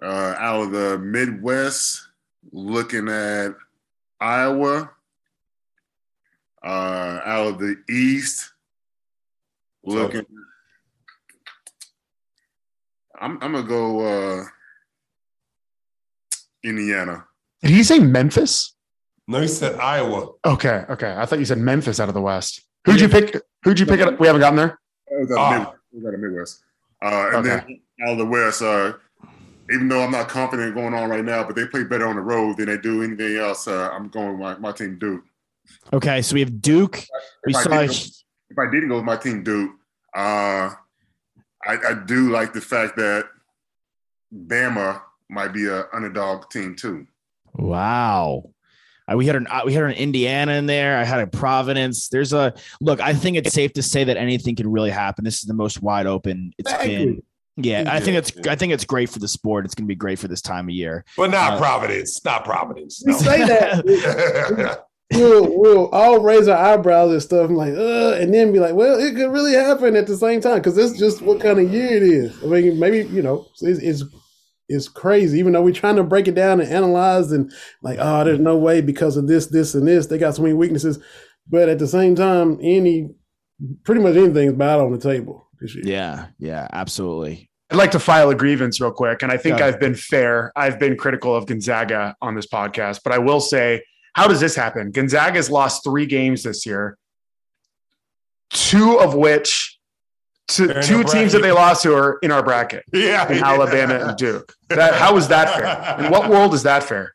[0.00, 2.06] Uh, out of the Midwest,
[2.52, 3.56] looking at
[4.20, 4.88] Iowa.
[6.62, 8.52] Uh, out of the East,
[9.82, 10.26] looking.
[13.20, 14.00] I'm I'm gonna go
[14.40, 14.44] uh,
[16.64, 17.24] Indiana.
[17.62, 18.74] Did he say Memphis?
[19.28, 20.32] No, he said Iowa.
[20.44, 21.14] Okay, okay.
[21.16, 22.62] I thought you said Memphis out of the West.
[22.84, 23.36] Who'd you pick?
[23.62, 24.00] Who'd you pick?
[24.00, 24.18] It?
[24.18, 24.78] We haven't gotten there.
[25.10, 25.50] Uh, the Ah.
[25.50, 25.76] Midwest.
[25.92, 26.62] We got the Midwest.
[27.02, 28.94] Uh, and then out of the West, uh,
[29.72, 32.22] even though I'm not confident going on right now, but they play better on the
[32.22, 33.68] road than they do anything else.
[33.68, 35.22] Uh, I'm going with my, my team Duke.
[35.92, 37.04] Okay, so we have Duke.
[37.46, 37.92] We If I, saw did go,
[38.50, 39.72] if I didn't go with my team Duke,
[40.14, 40.70] uh,
[41.66, 43.26] I, I do like the fact that
[44.34, 47.06] Bama might be an underdog team too.
[47.54, 48.50] Wow.
[49.10, 50.96] Uh, we had an uh, we had an Indiana in there.
[50.96, 52.08] I had a Providence.
[52.08, 53.00] There's a look.
[53.00, 55.24] I think it's safe to say that anything can really happen.
[55.24, 56.80] This is the most wide open it's been.
[56.90, 57.24] Exactly.
[57.56, 58.32] Yeah, I think it's.
[58.48, 59.64] I think it's great for the sport.
[59.64, 61.04] It's going to be great for this time of year.
[61.16, 62.24] But not Uh, Providence.
[62.24, 63.02] Not Providence.
[63.04, 63.18] We No.
[63.18, 64.84] say that.
[65.12, 67.48] we'll, we'll all raise our eyebrows and stuff.
[67.48, 70.40] I'm like, uh, and then be like, well, it could really happen at the same
[70.40, 72.42] time because it's just what kind of year it is.
[72.42, 74.04] I mean, maybe you know, it's it's,
[74.68, 75.38] it's crazy.
[75.38, 78.56] Even though we're trying to break it down and analyze and like, oh, there's no
[78.56, 80.06] way because of this, this, and this.
[80.06, 80.98] They got so many weaknesses,
[81.48, 83.10] but at the same time, any
[83.84, 85.84] pretty much anything's bad on the table this year.
[85.86, 87.50] yeah, yeah, absolutely.
[87.70, 89.22] I'd like to file a grievance real quick.
[89.22, 89.66] And I think Go.
[89.66, 90.52] I've been fair.
[90.56, 93.82] I've been critical of Gonzaga on this podcast, but I will say,
[94.14, 94.90] how does this happen?
[94.90, 96.96] Gonzaga's lost three games this year,
[98.50, 99.78] two of which,
[100.48, 103.28] to, They're in two the teams that they lost to are in our bracket, yeah,
[103.28, 103.46] in yeah.
[103.46, 104.52] Alabama and Duke.
[104.68, 106.04] That, how is that fair?
[106.04, 107.14] In what world is that fair?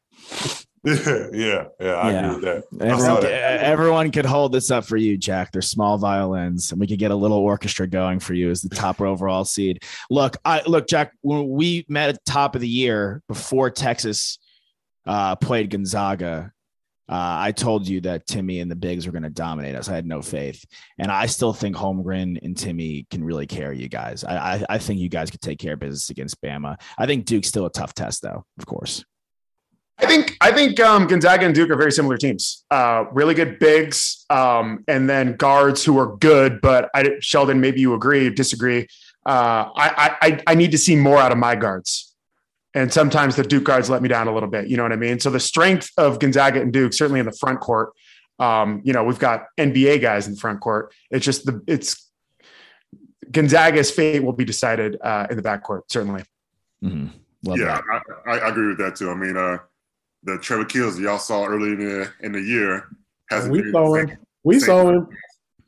[0.85, 2.31] yeah, yeah, I Yeah.
[2.31, 2.63] agree with that.
[2.79, 3.63] Everyone, that.
[3.63, 5.51] everyone could hold this up for you, Jack.
[5.51, 8.69] They're small violins, and we could get a little orchestra going for you as the
[8.73, 9.83] top overall seed.
[10.11, 11.11] Look, I look, Jack.
[11.21, 14.37] When we met at the top of the year before Texas
[15.07, 16.51] uh, played Gonzaga,
[17.07, 19.89] uh, I told you that Timme and the Bigs were going to dominate us.
[19.89, 20.65] I had no faith,
[20.97, 24.23] and I still think Holmgren and Timme can really carry you guys.
[24.23, 26.79] I, I, I think you guys could take care of business against Bama.
[26.97, 28.45] I think Duke's still a tough test, though.
[28.57, 29.05] Of course.
[29.97, 32.65] I think I think um, Gonzaga and Duke are very similar teams.
[32.69, 36.59] Uh, really good bigs, um, and then guards who are good.
[36.61, 38.87] But I, Sheldon, maybe you agree, disagree.
[39.25, 42.14] Uh, I, I I need to see more out of my guards,
[42.75, 44.67] and sometimes the Duke guards let me down a little bit.
[44.67, 45.19] You know what I mean?
[45.19, 47.93] So the strength of Gonzaga and Duke, certainly in the front court.
[48.37, 50.93] Um, you know, we've got NBA guys in the front court.
[51.09, 52.11] It's just the it's
[53.31, 56.23] Gonzaga's fate will be decided uh, in the back court, certainly.
[56.83, 57.09] Mhm.
[57.45, 58.01] Love yeah, that.
[58.27, 59.09] I, I, I agree with that too.
[59.09, 59.57] I mean, uh,
[60.23, 62.87] the Trevor Keels y'all saw early in the in the year
[63.29, 64.07] hasn't We been saw the him.
[64.09, 65.07] same- We saw him.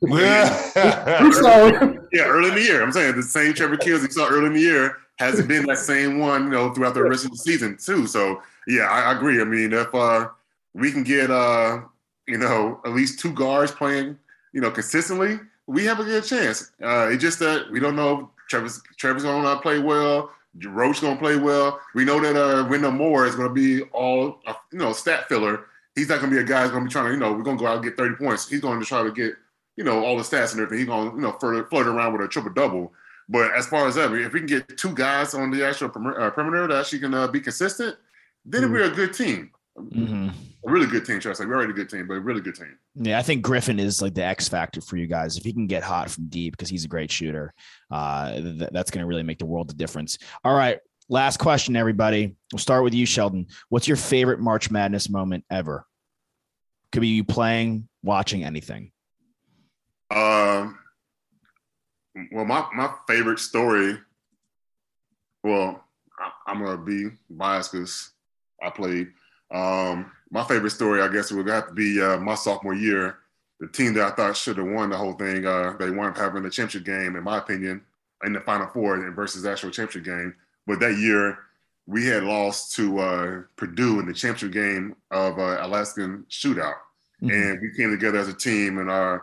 [0.02, 2.06] We saw him.
[2.12, 2.82] Yeah, early in the year.
[2.82, 5.78] I'm saying the same Trevor Keels you saw early in the year hasn't been that
[5.78, 8.06] same one, you know, throughout the rest of the season too.
[8.06, 9.40] So yeah, I, I agree.
[9.40, 10.28] I mean, if uh,
[10.74, 11.80] we can get uh,
[12.26, 14.18] you know, at least two guards playing,
[14.52, 16.70] you know, consistently, we have a good chance.
[16.82, 20.30] Uh, it's just that we don't know if Trevor's Trevor's gonna play well.
[20.64, 21.80] Roach gonna play well.
[21.94, 25.66] We know that uh, Wendell Moore is gonna be all uh, you know stat filler.
[25.94, 27.58] He's not gonna be a guy who's gonna be trying to you know we're gonna
[27.58, 28.48] go out and get 30 points.
[28.48, 29.34] He's going to try to get
[29.76, 30.78] you know all the stats and everything.
[30.78, 32.92] He's gonna you know flirt, flirt around with a triple double.
[33.28, 36.20] But as far as that, if we can get two guys on the actual perimeter,
[36.20, 37.96] uh, perimeter that actually can uh, be consistent,
[38.44, 39.50] then we're a good team.
[39.78, 40.32] Mhm.
[40.66, 41.38] A really good team, trust.
[41.38, 42.76] Like we're already a good team, but a really good team.
[42.94, 45.36] Yeah, I think Griffin is like the X factor for you guys.
[45.36, 47.54] If he can get hot from deep, because he's a great shooter,
[47.90, 50.18] uh, th- that's going to really make the world of difference.
[50.42, 52.34] All right, last question, everybody.
[52.52, 53.46] We'll start with you, Sheldon.
[53.68, 55.86] What's your favorite March Madness moment ever?
[56.90, 58.90] Could be you playing, watching, anything.
[60.10, 60.78] Um,
[62.32, 63.98] Well, my my favorite story.
[65.42, 65.84] Well,
[66.18, 68.10] I, I'm gonna be biased because
[68.62, 69.08] I played.
[69.50, 73.18] Um, my favorite story, I guess, would have to be uh, my sophomore year.
[73.60, 75.44] The team that I thought should have won the whole thing.
[75.46, 77.82] Uh, they wound up having the championship game, in my opinion,
[78.24, 80.34] in the Final Four versus the actual championship game.
[80.66, 81.38] But that year,
[81.86, 86.74] we had lost to uh, Purdue in the championship game of uh, Alaskan Shootout,
[87.22, 87.32] Mhm.
[87.32, 89.18] and we came together as a team and uh,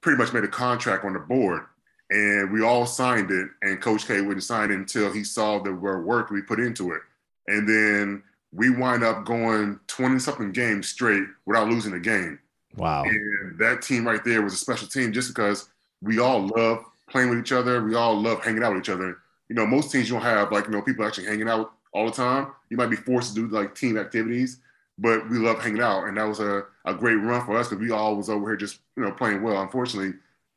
[0.00, 1.64] pretty much made a contract on the board
[2.10, 3.48] and we all signed it.
[3.62, 7.02] And Coach K wouldn't sign it until he saw the work we put into it.
[7.46, 12.38] And then we wind up going 20 something games straight without losing a game.
[12.76, 13.04] Wow.
[13.04, 15.68] And that team right there was a special team just because
[16.00, 17.82] we all love playing with each other.
[17.82, 19.18] We all love hanging out with each other.
[19.48, 22.06] You know, most teams you don't have like, you know, people actually hanging out all
[22.06, 22.48] the time.
[22.70, 24.60] You might be forced to do like team activities,
[24.98, 26.04] but we love hanging out.
[26.04, 28.56] And that was a, a great run for us because we all was over here
[28.56, 29.60] just, you know, playing well.
[29.62, 30.12] Unfortunately,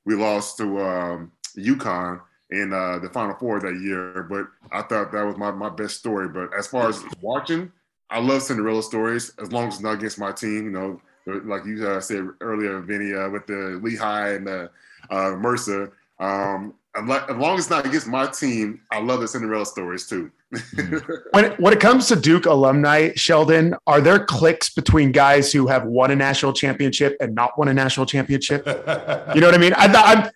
[0.06, 2.22] we lost to um, UConn
[2.52, 5.98] in uh, the Final Four that year, but I thought that was my, my best
[5.98, 6.28] story.
[6.28, 7.72] But as far as watching,
[8.10, 10.66] I love Cinderella stories as long as it's not against my team.
[10.66, 14.70] You know, like you uh, said earlier, Vinny, uh, with the Lehigh and the
[15.10, 15.94] uh, Mercer.
[16.20, 20.32] Um, as long as it's not against my team, I love the Cinderella stories too.
[21.32, 25.68] When it, when it comes to Duke alumni, Sheldon, are there cliques between guys who
[25.68, 28.68] have won a national championship and not won a national championship?
[28.68, 29.74] You know what I mean?
[29.78, 30.30] I, I'm,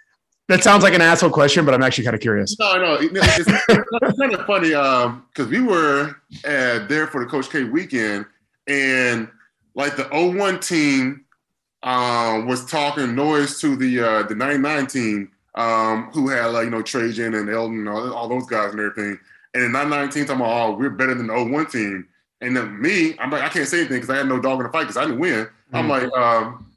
[0.48, 2.58] that sounds like an asshole question, but I'm actually kind of curious.
[2.60, 6.16] No, no, it's, it's kind of funny because we were
[6.46, 8.26] uh, there for the Coach K weekend,
[8.68, 9.28] and
[9.74, 11.26] like the 01 team
[11.84, 16.72] um, was talking noise to the uh, the 99 team um, who had like you
[16.72, 19.20] know Trajan and Elton and all, all those guys and everything,
[19.56, 22.08] and the 99 team talking about oh we're better than the 01 team,
[22.42, 24.68] and then me I'm like I can't say anything because I had no dog in
[24.68, 25.48] the fight because I didn't win.
[25.74, 26.72] I'm like um,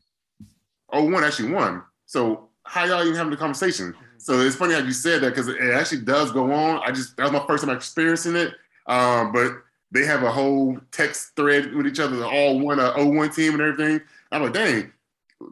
[0.91, 3.95] 01 actually won, so how y'all even having the conversation?
[4.19, 6.81] So it's funny how you said that because it actually does go on.
[6.85, 8.55] I just that was my first time experiencing it.
[8.87, 9.53] Um, but
[9.91, 13.53] they have a whole text thread with each other, they're all one uh, 01 team
[13.55, 14.01] and everything.
[14.31, 14.93] I'm like, dang,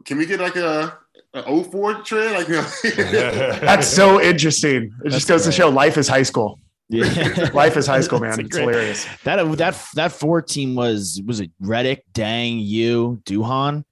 [0.05, 0.97] can we get like a,
[1.33, 2.33] a 04 trend?
[2.33, 2.67] Like, you know,
[3.61, 4.83] That's so interesting.
[4.83, 6.59] It That's just goes to show life is high school.
[6.89, 7.49] Yeah.
[7.53, 8.39] Life is high school, man.
[8.39, 9.05] a It's great- hilarious.
[9.25, 13.83] That that that four team was was it Redick, Dang, you, Duhon,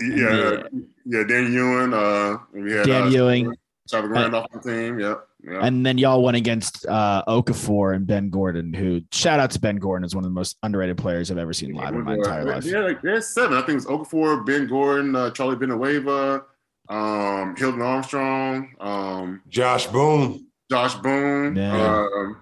[0.00, 0.62] yeah, yeah,
[1.10, 1.92] Dan Ewing.
[1.94, 3.54] uh, we had Dan uh, Ewing,
[3.88, 4.98] Charlie Randolph on the team.
[4.98, 5.26] Yep.
[5.44, 5.66] Yeah.
[5.66, 8.72] and then y'all went against uh, Okafor and Ben Gordon.
[8.72, 11.52] Who shout out to Ben Gordon is one of the most underrated players I've ever
[11.52, 12.64] seen live in my entire life.
[12.64, 13.56] Yeah, like, there's seven.
[13.58, 16.44] I think it was Okafor, Ben Gordon, uh, Charlie Villanueva,
[16.88, 20.46] um, Hilton Armstrong, um, Josh Boone.
[20.70, 22.06] Josh Boone, Yeah.
[22.14, 22.36] um,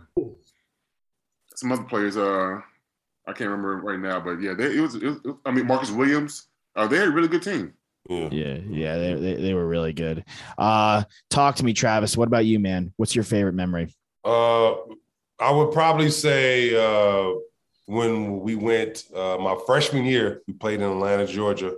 [1.57, 2.19] some other players.
[2.19, 2.61] Uh,
[3.27, 5.21] I can't remember right now, but yeah, they, it, was, it was.
[5.47, 6.49] I mean, Marcus Williams.
[6.77, 7.73] Uh, they had a really good team.
[8.09, 8.29] Yeah.
[8.31, 10.25] Yeah, yeah, they, they they were really good.
[10.59, 12.17] Uh, talk to me, Travis.
[12.17, 12.93] What about you, man?
[12.97, 13.95] What's your favorite memory?
[14.25, 14.73] Uh,
[15.39, 17.33] I would probably say uh,
[17.87, 21.75] when we went uh, my freshman year, we played in Atlanta, Georgia.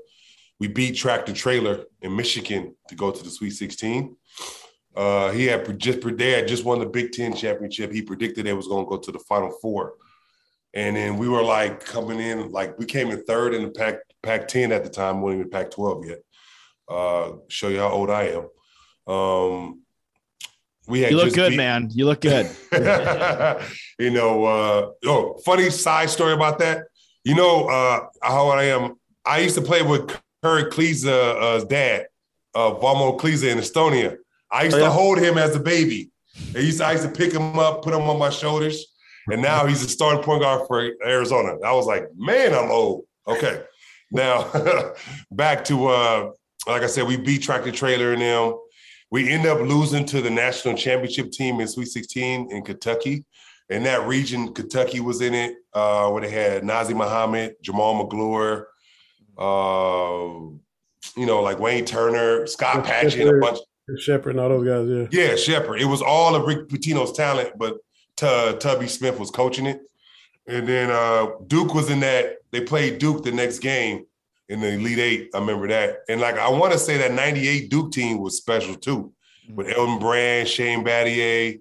[0.58, 4.16] We beat Tractor Traylor in Michigan to go to the Sweet 16.
[4.94, 7.92] Uh, he had just they had just won the Big Ten championship.
[7.92, 9.94] He predicted they was going to go to the Final Four,
[10.74, 13.96] and then we were like coming in like we came in third in the Pac
[14.22, 16.18] Pac 10 at the time, wasn't even Pac 12 yet.
[16.88, 18.24] Uh, show you how old I
[19.08, 19.12] am.
[19.12, 19.80] Um,
[20.86, 21.88] we had You look good, beat- man.
[21.92, 22.50] You look good.
[23.98, 26.84] you know, uh, oh, funny side story about that.
[27.24, 28.94] You know, uh, how old I am.
[29.24, 30.08] I used to play with
[30.42, 32.06] Kerr Kriisa, uh, dad,
[32.54, 34.16] uh, Valmo Kriisa in Estonia.
[34.50, 34.84] I used Oh, yeah?
[34.86, 36.10] to hold him as a baby.
[36.54, 38.86] I used, to, I used to pick him up, put him on my shoulders,
[39.30, 41.56] and now he's a starting point guard for Arizona.
[41.64, 43.04] I was like, man, I'm old.
[43.28, 43.62] Okay,
[44.12, 44.92] now
[45.30, 46.30] back to uh,
[46.66, 48.58] like I said, we beat Tractor Traylor and them.
[49.10, 53.24] We end up losing to the national championship team in Sweet 16 in Kentucky.
[53.68, 58.68] In that region, Kentucky was in it, uh, where they had Nazr Mohammed, Jamal Magloire,
[59.38, 60.50] uh,
[61.16, 63.58] you know, like Wayne Turner, Scott Padgett, and a bunch.
[63.98, 65.12] Sheppard and all those guys.
[65.12, 65.28] Yeah.
[65.30, 65.80] Yeah, Sheppard.
[65.80, 67.78] It was all of Rick Pitino's talent, but
[68.16, 69.80] Tu- Tubby Smith was coaching it.
[70.46, 72.38] And then uh, Duke was in that.
[72.50, 74.04] They played Duke the next game
[74.48, 75.30] in the Elite Eight.
[75.34, 75.98] I remember that.
[76.08, 79.12] And like I want to say that '98 Duke team was special too,
[79.54, 81.60] with Elton Brand, Shane Battier.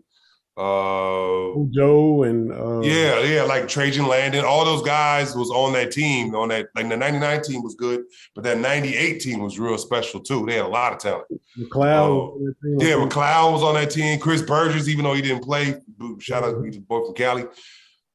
[0.58, 5.92] Uh, Joe and uh, yeah, yeah, like Trajan Langdon, all those guys was on that
[5.92, 6.36] team.
[6.36, 8.04] On that, like the '99 team was good,
[8.36, 10.46] but that '98 team was real special too.
[10.46, 11.28] They had a lot of talent.
[11.58, 11.96] McLeod.
[11.96, 14.20] Oh, Yeah, McLeod was on that team.
[14.20, 15.76] Chris Burgess, even though he didn't play,
[16.20, 17.46] shout out to the boy from Cali.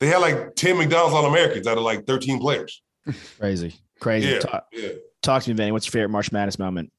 [0.01, 2.83] They had like 10 McDonald's All Americans out of like 13 players.
[3.39, 4.29] Crazy, crazy.
[4.29, 4.89] Yeah, Talk, yeah.
[5.23, 5.73] talk to me, Vinny.
[5.73, 6.93] What's your favorite March Madness moment?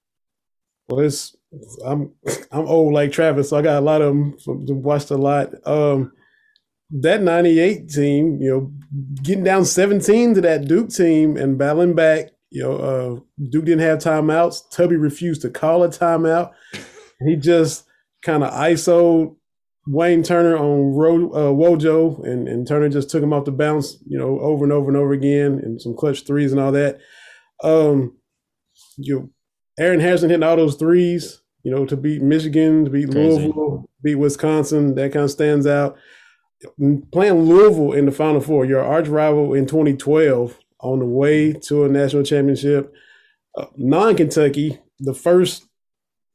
[0.87, 1.35] Well, it's
[1.85, 2.13] I'm
[2.51, 4.37] I'm old like Travis, so I got a lot of them.
[4.45, 5.49] Watched a lot.
[5.67, 6.13] Um,
[6.91, 8.71] that '98 team, you know,
[9.21, 12.29] getting down 17 to that Duke team and battling back.
[12.49, 14.69] You know, uh, Duke didn't have timeouts.
[14.71, 16.53] Tubby refused to call a timeout.
[17.19, 17.83] He just
[18.21, 19.35] kind of ISO
[19.87, 23.97] Wayne Turner on Ro, uh, Wojo, and, and Turner just took him off the bounce,
[24.05, 26.99] you know, over and over and over again, and some clutch threes and all that.
[27.63, 28.17] Um,
[28.97, 29.31] you,
[29.79, 33.41] Aaron Harrison hitting all those threes, you know, to beat Michigan, to beat Crazy.
[33.41, 35.97] Louisville, beat Wisconsin, that kind of stands out.
[37.11, 41.85] Playing Louisville in the Final Four, your arch rival in 2012, on the way to
[41.85, 42.93] a national championship.
[43.55, 45.65] Uh, non Kentucky, the first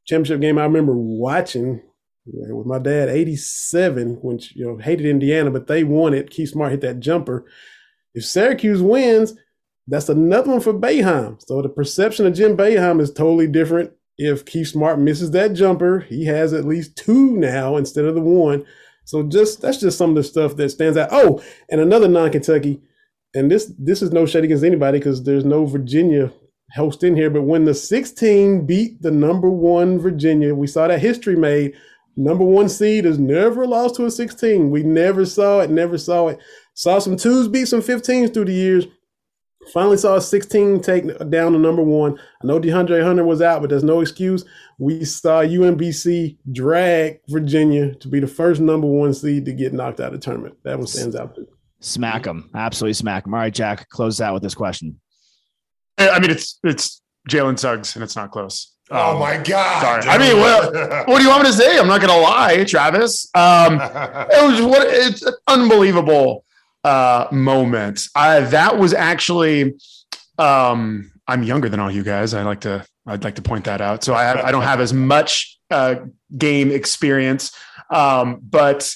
[0.05, 1.81] championship game I remember watching
[2.25, 6.29] yeah, with my dad, 87, which, you know, hated Indiana, but they won it.
[6.29, 7.45] Keith Smart hit that jumper.
[8.13, 9.33] If Syracuse wins,
[9.87, 11.41] that's another one for Boeheim.
[11.45, 13.91] So the perception of Jim Boeheim is totally different.
[14.17, 18.21] If Keith Smart misses that jumper, he has at least two now instead of the
[18.21, 18.65] one.
[19.05, 21.09] So just that's just some of the stuff that stands out.
[21.11, 22.81] Oh, and another non-Kentucky,
[23.33, 26.31] and this this is no shade against anybody because there's no Virginia
[26.73, 27.29] host in here.
[27.29, 31.73] But when the 16 beat the number one Virginia, we saw that history made.
[32.15, 34.69] Number one seed has never lost to a 16.
[34.69, 36.39] We never saw it, never saw it.
[36.75, 38.85] Saw some twos beat some 15s through the years.
[39.71, 42.19] Finally saw a 16 take down the number one.
[42.41, 44.43] I know DeAndre Hunter was out, but there's no excuse.
[44.77, 49.99] We saw UMBC drag Virginia to be the first number one seed to get knocked
[49.99, 50.57] out of the tournament.
[50.63, 51.37] That one stands out.
[51.79, 52.49] Smack them.
[52.53, 53.33] Absolutely smack them.
[53.33, 54.99] All right, Jack, close out with this question.
[55.97, 58.72] I mean, it's it's Jalen Suggs, and it's not close.
[58.91, 59.81] Oh Um, my God.
[60.03, 60.07] sorry.
[60.13, 60.71] I mean, well,
[61.07, 61.77] What do you want me to say?
[61.79, 63.29] I'm not going to lie, Travis.
[63.33, 66.43] Um, it was what it's an unbelievable
[66.83, 68.01] uh, moment.
[68.15, 69.75] I, that was actually.
[70.37, 72.33] Um, I'm younger than all you guys.
[72.33, 72.85] I like to.
[73.05, 74.03] I'd like to point that out.
[74.03, 75.95] So I have, I don't have as much uh,
[76.37, 77.51] game experience,
[77.89, 78.89] um, but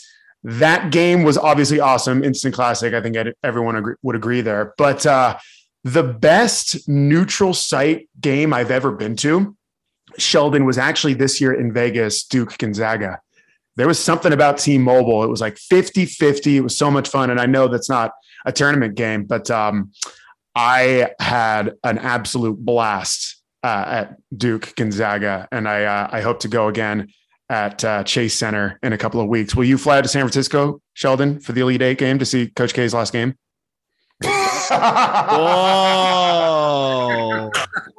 [0.43, 2.93] that game was obviously awesome, instant classic.
[2.93, 4.73] I think I'd- everyone agree, would agree there.
[4.77, 5.37] But uh,
[5.83, 9.56] the best neutral site game I've ever been to,
[10.17, 13.19] Sheldon was actually this year in Vegas, Duke Gonzaga.
[13.75, 15.23] There was something about T-Mobile.
[15.23, 16.57] It was like 50 50.
[16.57, 17.29] It was so much fun.
[17.29, 18.11] And I know that's not
[18.45, 19.91] a tournament game, but um,
[20.55, 25.47] I had an absolute blast uh, at Duke Gonzaga.
[25.51, 27.09] And I, uh, I hope to go again
[27.49, 29.55] at uh, Chase Center in a couple of weeks.
[29.55, 32.73] Will you fly to San Francisco, Sheldon, for the Elite Eight game to see Coach
[32.73, 33.35] K's last game?
[36.27, 37.51] Whoa.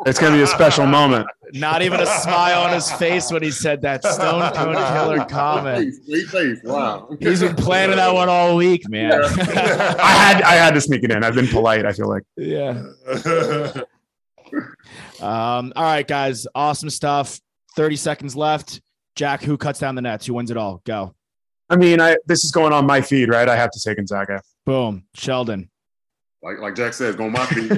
[0.06, 1.26] It's going to be a special moment.
[1.54, 5.94] Not even a smile on his face when he said that stone cold killer comment.
[6.04, 6.58] Sweet face.
[6.62, 7.08] Wow.
[7.20, 9.12] He's been planning that one all week, man.
[9.14, 11.24] I had I had to sneak it in.
[11.24, 11.86] I've been polite.
[11.86, 12.22] I feel like.
[12.36, 12.82] yeah.
[15.20, 16.46] Um, all right, guys.
[16.54, 17.40] Awesome stuff.
[17.76, 18.80] 30 seconds left.
[19.14, 20.26] Jack, who cuts down the nets?
[20.26, 20.80] Who wins it all?
[20.84, 21.14] Go.
[21.70, 23.48] I mean, I this is going on my feed, right?
[23.48, 24.40] I have to say Gonzaga.
[24.64, 25.04] Boom.
[25.14, 25.70] Sheldon.
[26.43, 27.70] Like like Jack said, it's going my feet.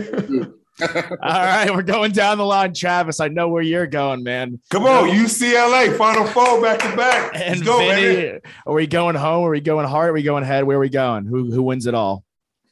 [0.82, 0.86] All
[1.20, 2.72] right, we're going down the line.
[2.72, 4.60] Travis, I know where you're going, man.
[4.70, 7.32] Come on, UCLA, Final Four back to back.
[7.34, 8.38] Let's And go, Vinny, baby.
[8.66, 9.44] are we going home?
[9.44, 10.10] Are we going hard?
[10.10, 10.64] Are we going head?
[10.64, 11.26] Where are we going?
[11.26, 12.24] Who who wins it all?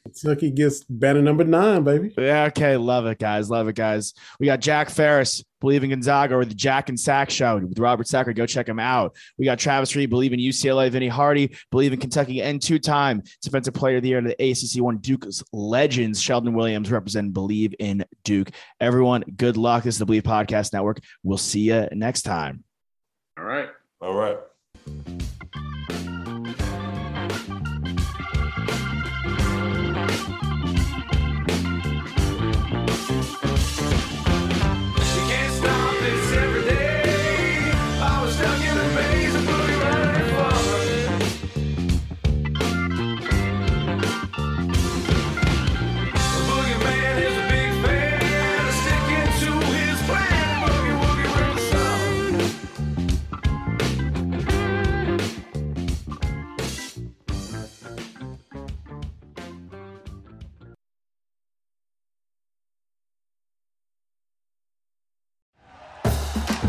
[0.09, 2.13] Kentucky gets banner number nine, baby.
[2.17, 2.77] Yeah, okay.
[2.77, 3.49] Love it, guys.
[3.49, 4.13] Love it, guys.
[4.39, 8.07] We got Jack Ferris, Bleav in Gonzaga, or the Jack and Sack Show with Robert
[8.07, 8.33] Sacker.
[8.33, 9.15] Go check him out.
[9.37, 13.21] We got Travis Reed, Bleav in UCLA, Vinny Hardy, Bleav in Kentucky, and two time
[13.41, 17.73] Defensive Player of the Year in the ACC one Duke's Legends, Sheldon Williams, representing Bleav
[17.79, 18.49] in Duke.
[18.79, 19.83] Everyone, good luck.
[19.83, 20.99] This is the Bleav Podcast Network.
[21.23, 22.63] We'll see you next time.
[23.37, 23.69] All right.
[24.01, 24.37] All right.